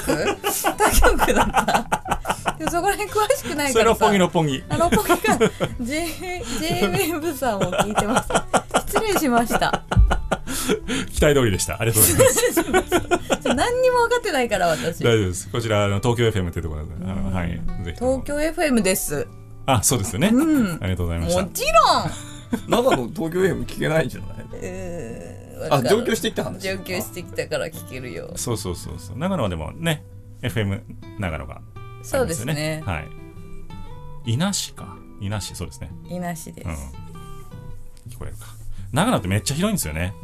[0.76, 2.54] 他局だった。
[2.58, 4.06] でもそこら辺詳しくないからさ。
[4.06, 5.38] それ六本木六本木あ六本木か
[5.80, 6.06] J
[6.60, 8.28] JWAVE さんを聞いてます。
[8.88, 9.82] 失礼しました。
[11.12, 11.80] 期待通りでした。
[11.80, 13.42] ありがとうございます。
[13.42, 14.98] ちょ何にも分かってないから私。
[15.02, 15.48] 大丈夫です。
[15.50, 16.92] こちらあの東京 FM っていうところで。
[17.04, 17.50] あのはい。
[17.84, 18.22] ぜひとも。
[18.24, 19.26] 東京 FM です。
[19.66, 20.78] あそうですよね、うん。
[20.80, 21.42] ありがとうございました。
[21.42, 22.10] もちろん。
[22.68, 24.30] 長野東京 FM 聞けないんじゃない？
[24.38, 26.62] あえーわかる上京してきた話。
[26.62, 28.32] 上京してきたから聞けるよ。
[28.36, 29.18] そうそうそうそう。
[29.18, 30.04] 長野はでもね
[30.42, 30.82] FM
[31.18, 31.60] 長野が
[32.02, 32.82] そうですね。
[32.84, 34.32] はい。
[34.32, 34.96] 稲市か。
[35.20, 35.90] 稲市そうですね。
[36.08, 36.74] いなしです、うん。
[38.12, 38.46] 聞こえるか。
[38.92, 40.14] 長野ってめっちゃ広いんですよね。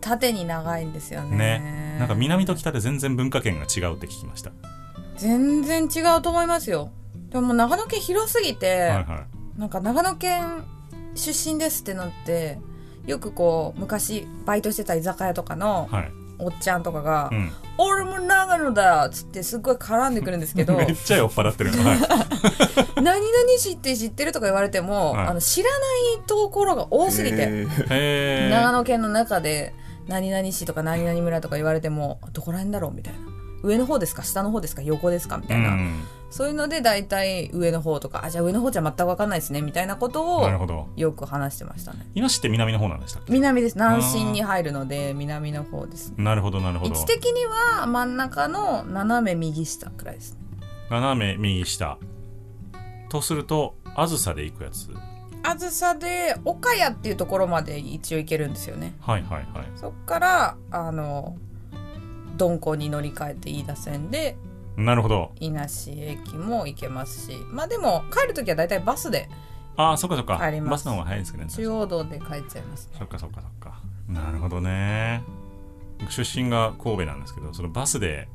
[0.00, 1.36] 縦に長いんですよね。
[1.36, 1.96] ね。
[1.98, 4.52] なんか南と北で全然文化圏が違うって聞きました。
[5.16, 6.90] 全然違うと思いますよ。
[7.30, 9.26] でも長野県広すぎて、はいは
[9.56, 10.64] なんか長野県
[11.14, 12.58] 出身ですってなって
[13.06, 16.12] よくこう昔バイトしてた居酒屋とかのいはい。
[16.42, 21.98] おっちゃんとかが「うん俺も長野だ!」っつってすっごい絡んでくるんですけど めっちゃ酔っ払ってるのはい
[23.02, 23.22] 「何々
[23.58, 25.26] 市って知ってる?」とか言われても、はい。
[25.28, 25.76] あの知らな
[26.18, 27.66] いところが多すぎて、
[28.50, 29.74] 長野県の中で
[30.08, 32.92] 何々市とか何々村とか言われてもどこら辺だろう？
[32.94, 33.20] みたいな。
[33.62, 34.22] 上の方ですか？
[34.22, 34.80] 下の方ですか？
[34.80, 35.36] 横ですか？
[35.36, 40.88] みたいな、うんそういうので大体上の方とかあじゃあ上の方じゃ全く分かんないですねみたいなことをなるほど。
[40.96, 42.06] よく話してましたね。
[42.14, 43.32] 稲市って南の方なんでしたっけ？
[43.32, 43.74] 南です。
[43.74, 46.22] 南進に入るので南の方ですね。
[46.22, 46.94] なるほどなるほど。
[46.94, 47.44] 位置的に
[47.78, 50.38] は真ん中の斜め右下くらいですね。
[50.88, 51.98] 斜め右下。
[53.08, 54.88] とするとあずさで行くやつ。
[55.42, 58.94] あずさで岡谷っていうところまで一応行けるんですよね。
[59.00, 59.66] はいはいはい。
[59.74, 61.36] そっからあの
[62.38, 64.36] 鈍行に乗り換えて飯田線で
[64.84, 65.32] なるほど。
[65.40, 67.36] 伊那市駅も行けますし。
[67.50, 69.28] まあでも帰る時は大体バスで
[69.76, 70.38] ああそっかそっか。
[70.42, 70.70] 帰ります。
[70.70, 71.50] バスの方が早いんですけどね。
[71.50, 72.96] 中央道で帰っちゃいますね。
[72.98, 73.80] そっかそっかそっか。
[74.08, 75.22] なるほどね。
[76.00, 78.28] 僕出身が神戸なんですけどそのバスで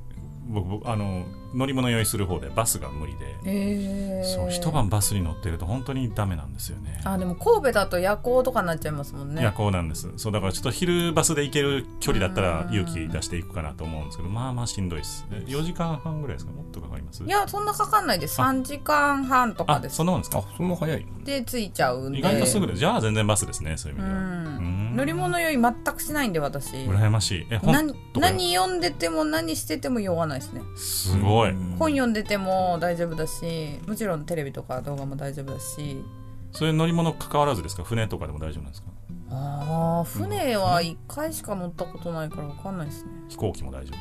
[0.47, 1.25] 僕僕あの
[1.55, 6.99] 乗り物用意する方でバスが無理で、へえそう一晩バスに乗ってると本当にダメなんですよね。
[7.05, 9.41] あでも神戸だと夜行とかになっちゃいますもんね。
[9.41, 10.11] 夜行なんです。
[10.17, 15.25] そうだからちょっと昼バスで行ける距離だったら勇気出していくかなと思うんですけどまあまあしんどいです。
[15.31, 16.51] え4時間半ぐらいですか？
[16.51, 17.23] もっとかかります？
[17.23, 18.41] いやそんなかかんないです。
[18.41, 18.45] あ。
[18.45, 19.95] 3時間半とかあです。
[19.95, 20.39] そんなもんですか？
[20.39, 22.19] あそんな早いで着いちゃうんで。
[22.19, 24.21] 意外とすぐでじゃあ全然バスですねそういう意味では。
[24.21, 24.27] うん。
[24.35, 24.95] うん。
[24.95, 26.73] 乗り物酔い全くしないんで私。
[26.75, 27.47] 羨ましい。
[27.49, 30.61] え本何何読んでても何してても酔わないですね。
[30.77, 31.75] すごいうん。
[31.77, 36.03] 本読んでても大丈夫だしもちろんテレビとか動画も大丈夫だし。
[36.51, 37.83] そういう乗り物関わらずですか？
[37.83, 38.87] 船とかでも大丈夫なんですか？
[39.31, 43.09] ああ船は1回しか乗ったことないから分かんないですね。
[43.29, 43.91] 飛行機も大丈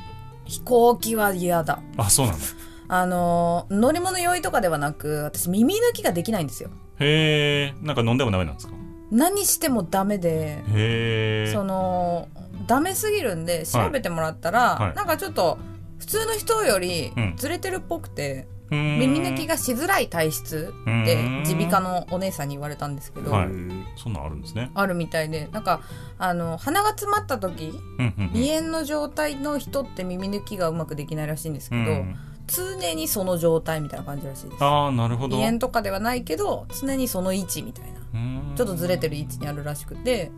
[0.44, 1.80] 飛行機は嫌だ。
[1.96, 2.44] 夫あそうなんだ。
[2.86, 6.70] あのー乗り物酔いとかではなく私耳抜きができないんですよ。
[7.00, 8.74] へえんか飲んでもダメなんですか？
[9.10, 12.28] 何してもダメでへえその
[12.66, 14.94] ダメすぎるんで調べてもらったら、はい。
[14.94, 15.58] なんかちょっと
[16.04, 17.34] 普通の人よりうん。
[17.36, 20.74] ずれてるっぽくて、耳耳抜きがしづらい体質
[21.06, 23.48] で耳鼻科のお姉さんに言われたんですけど、はい。
[23.96, 24.70] そんなんあるんですね。
[24.74, 25.80] あるみたいでなんか
[26.18, 28.28] あの鼻が詰まった時うんうんうん。
[28.30, 32.16] 鼻炎の状態の人って耳抜きがうまくできないらしいんですけど、うん。
[32.46, 34.62] 常にその状態みたいな感じらしいです。
[34.62, 35.36] ああなるほど。
[35.36, 38.00] 鼻炎とかではないけど常にその位置みたいな。
[38.14, 38.52] うん。
[38.56, 40.30] ちょっとずれてる位置にあるらしくて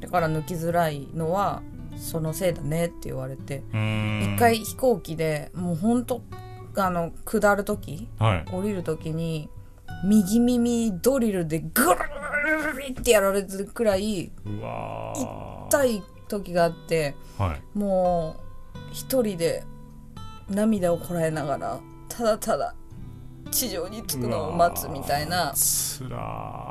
[0.00, 1.62] だから抜きづらいのは
[1.98, 4.34] そのせいだねって言われてうん。
[4.36, 6.22] 一回飛行機でもうほんと
[6.76, 8.44] あの下る時はい。
[8.50, 9.48] 降りる時に
[10.04, 14.30] 右耳ドリルでグルルルルルってやられてるくらい
[15.68, 17.78] 痛い時があってはい。
[17.78, 18.36] も
[18.74, 19.64] う一人で
[20.48, 22.74] 涙をこらえながらただただ
[23.50, 25.54] 地上に着くのを待つみたいな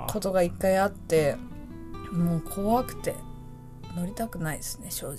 [0.09, 1.35] ことが一回あって
[2.11, 3.15] もう怖くて
[3.95, 5.17] 乗りたくないですね正直。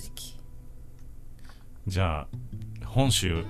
[1.86, 3.44] じゃあ本州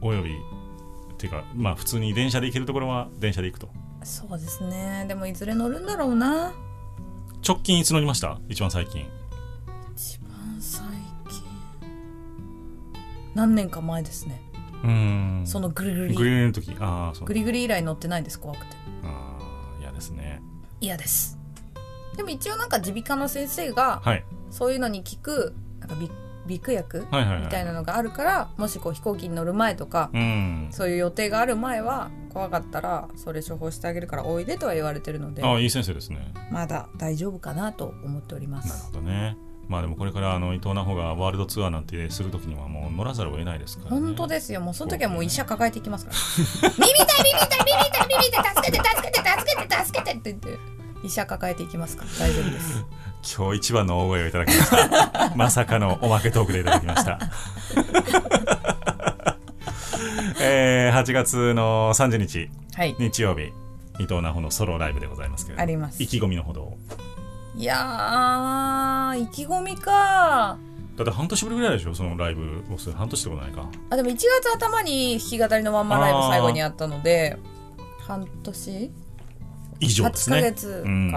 [0.00, 3.68] およびっていうかまあ普通に電車で行けるところは電車で行くと。
[4.02, 5.04] そうですね。
[5.08, 6.52] でもいずれ乗るんだろうな。
[7.46, 8.38] 直近いつ乗りました？
[8.48, 9.06] 一番最近。
[9.94, 10.82] 一番最
[11.28, 11.42] 近。
[13.34, 14.40] 何年か前ですね。
[14.82, 14.90] うー
[15.42, 15.46] ん。
[15.46, 16.74] そのグリグリグリグリの時。
[16.80, 17.24] ああそう。
[17.26, 18.76] グリグリ以来乗ってないです怖くて。
[19.04, 20.40] ああ嫌ですね。
[20.80, 21.38] 嫌です。
[22.16, 26.08] でも一応なんか耳鼻科の先生がはいそういうのに効くなんか鼻
[26.46, 27.06] 鼻腔薬
[27.42, 30.68] みたいなのがあるからもしこう飛行機に乗る前とかうん。
[30.72, 36.32] そういう予定がある前は怖かったらそれ処方してあげるからおいでとは言われてるのでああいい先生ですね。
[36.50, 39.36] まだ大丈夫かなと思っておりまなるすほどね。
[39.68, 44.60] まあでもこれからあの伊藤奈穂がワールドツアーなんてするときにはもう乗らざるを得ないですから、ね、本当ですよ。
[44.60, 46.70] もうその時はもう医者抱えていきますから。
[46.70, 52.10] 耳痛い耳痛い耳痛い耳痛い助けて助けて助けて助けてって言って医者抱えていきますから。
[52.18, 52.84] 大丈夫です
[53.22, 55.32] 今日一番の大声をいただきました。
[55.36, 57.18] まさかのおまけトークでいただきました。
[60.42, 62.96] えー、8月の30日はい。
[62.98, 66.02] 日曜日伊藤奈穂のソロライブでございますけれどもあります。
[66.02, 66.78] 意気込みのほどを。
[67.56, 70.56] いやー意気込みか。
[70.96, 72.96] だって半年ぶりぐらいでしょそのライブをする。
[72.96, 73.68] 半年ってことないか。
[73.90, 77.38] あでも1月頭に弾き語りのワンマンライブ最後にあったので
[78.06, 78.90] 半年？8
[79.80, 80.36] 以上ですね。
[80.36, 81.10] ヶ月か、うん。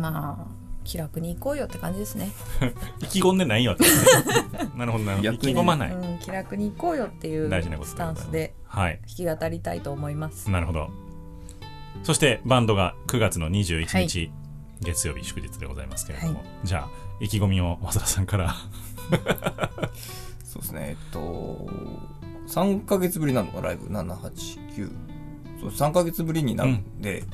[0.00, 0.51] まあ
[0.92, 2.32] 気楽に行こうよって感じですね、
[3.00, 3.90] 意気込んでないよって、ね、
[4.76, 5.32] なるほどなるほど。
[5.32, 9.00] 意気込まない、うん、気楽に行こうよっていう大事なことスタンスではい。
[9.06, 10.50] 弾き語りたいと思います。
[10.50, 10.90] なるほど。
[12.02, 14.30] そしてバンドが9月の21日、
[14.82, 16.44] 月曜日祝日でございますけれども、はい。
[16.64, 16.88] じゃあ
[17.20, 18.54] 意気込みを増田さんから。
[20.44, 20.88] そうですね。
[20.90, 21.70] えっと
[22.48, 24.92] 3ヶ月ぶりなのかライブ？789
[25.58, 27.24] そう3ヶ月ぶりになるんで、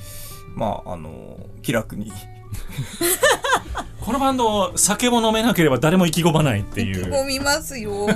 [0.55, 2.13] まああの気楽に
[4.09, 8.07] このバンド酒も飲めなければ誰も意気込まないって意気いう込みますよ。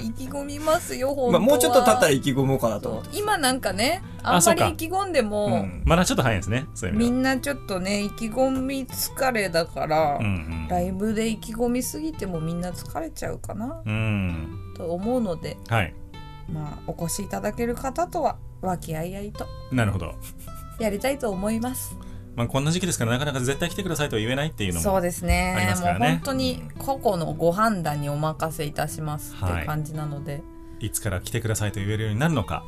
[0.00, 2.90] 意気込みますよ本当は、まあ、もうちょっと経ったら意気込もうかなと。
[2.90, 5.82] 思って今なんかねあんまり意気込んでも、うん。
[5.84, 10.68] まだちょっと早いんですねそういう意味でみんなちょっとね意気込み疲れだから、はうん。
[10.70, 13.96] ライブで意気込みすぎてもみんな疲れちゃうかなうんう
[14.72, 14.74] ん。
[14.76, 15.92] と思うのではい。
[16.52, 19.46] まあお越しいただける方とは和気あいあいと。
[19.72, 20.14] なるほど。
[20.78, 21.96] やりたいと思います
[22.36, 25.54] まあこんな時期ですからなかなか絶対来てくださいとは言えないっていうのもそうですね。
[25.56, 25.98] ありますからね。
[26.00, 29.60] もう本当に個々のご判断にお任せいたしますってはい。
[29.62, 30.42] いう感じなので、
[30.80, 32.62] いつから来てくださいと言えるようになるのか。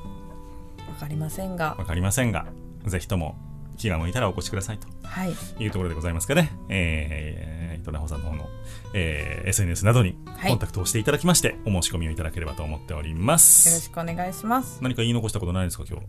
[0.88, 1.76] わかりませんが。
[1.78, 2.46] わかりませんが
[2.86, 3.36] ぜひとも
[3.76, 4.88] 気が向いたらお越しくださいと。
[5.04, 5.34] はい。
[5.62, 6.50] いうところでございますかね。
[6.70, 8.50] えー、伊藤奈穂さんの方の、
[8.94, 10.50] えー SNS などにはい。
[10.50, 13.80] コンタクトをしていただきまして、お申し込みをいただければと思っておりまよろす。
[13.82, 14.78] しくお願いします。
[14.82, 16.06] 何か言い残したことないですか、今日？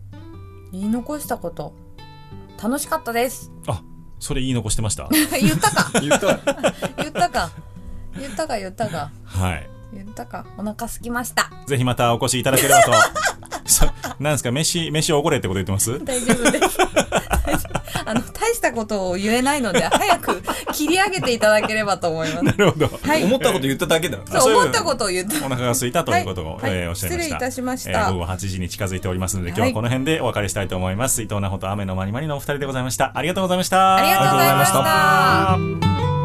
[0.72, 1.74] 言い残したこと
[2.62, 3.50] 楽しかったです。
[3.66, 3.82] あ、
[4.18, 5.08] それ言い残してました？
[5.40, 5.90] 言ったか。
[6.00, 6.38] 言った。
[7.02, 7.50] 言ったか。
[8.18, 9.10] 言ったか言ったか。
[9.24, 9.70] はい。
[9.94, 10.44] 言ったか。
[10.56, 11.50] お腹空きました。
[11.66, 12.92] ぜひまたお越しいただければと。
[13.66, 13.86] そ
[14.18, 14.50] なんですか？
[14.50, 15.98] 飯飯おごれってこと言ってます？
[16.04, 16.78] 大丈夫です
[18.04, 20.42] あの大したことを言えないので早く
[20.72, 22.44] 切り上げていただければと思います。
[22.44, 22.88] なるほど。
[23.02, 23.24] はい。
[23.24, 24.18] 思ったこと言っただけだ。
[24.30, 25.46] あそう思ったことを言った。
[25.46, 26.72] お腹が空いたということを、はい。
[26.72, 27.24] えーおっしゃいました。
[27.24, 27.90] 失礼いたしました。
[27.90, 31.22] えー午後8時に近づいておりますので、今日はこの辺でお別れしたいと思います。
[31.22, 33.12] 伊藤奈穂と雨のまりまりのお二人でございました。
[33.14, 33.96] ありがとうございました。
[33.96, 34.72] ありがとうございまし
[36.14, 36.19] た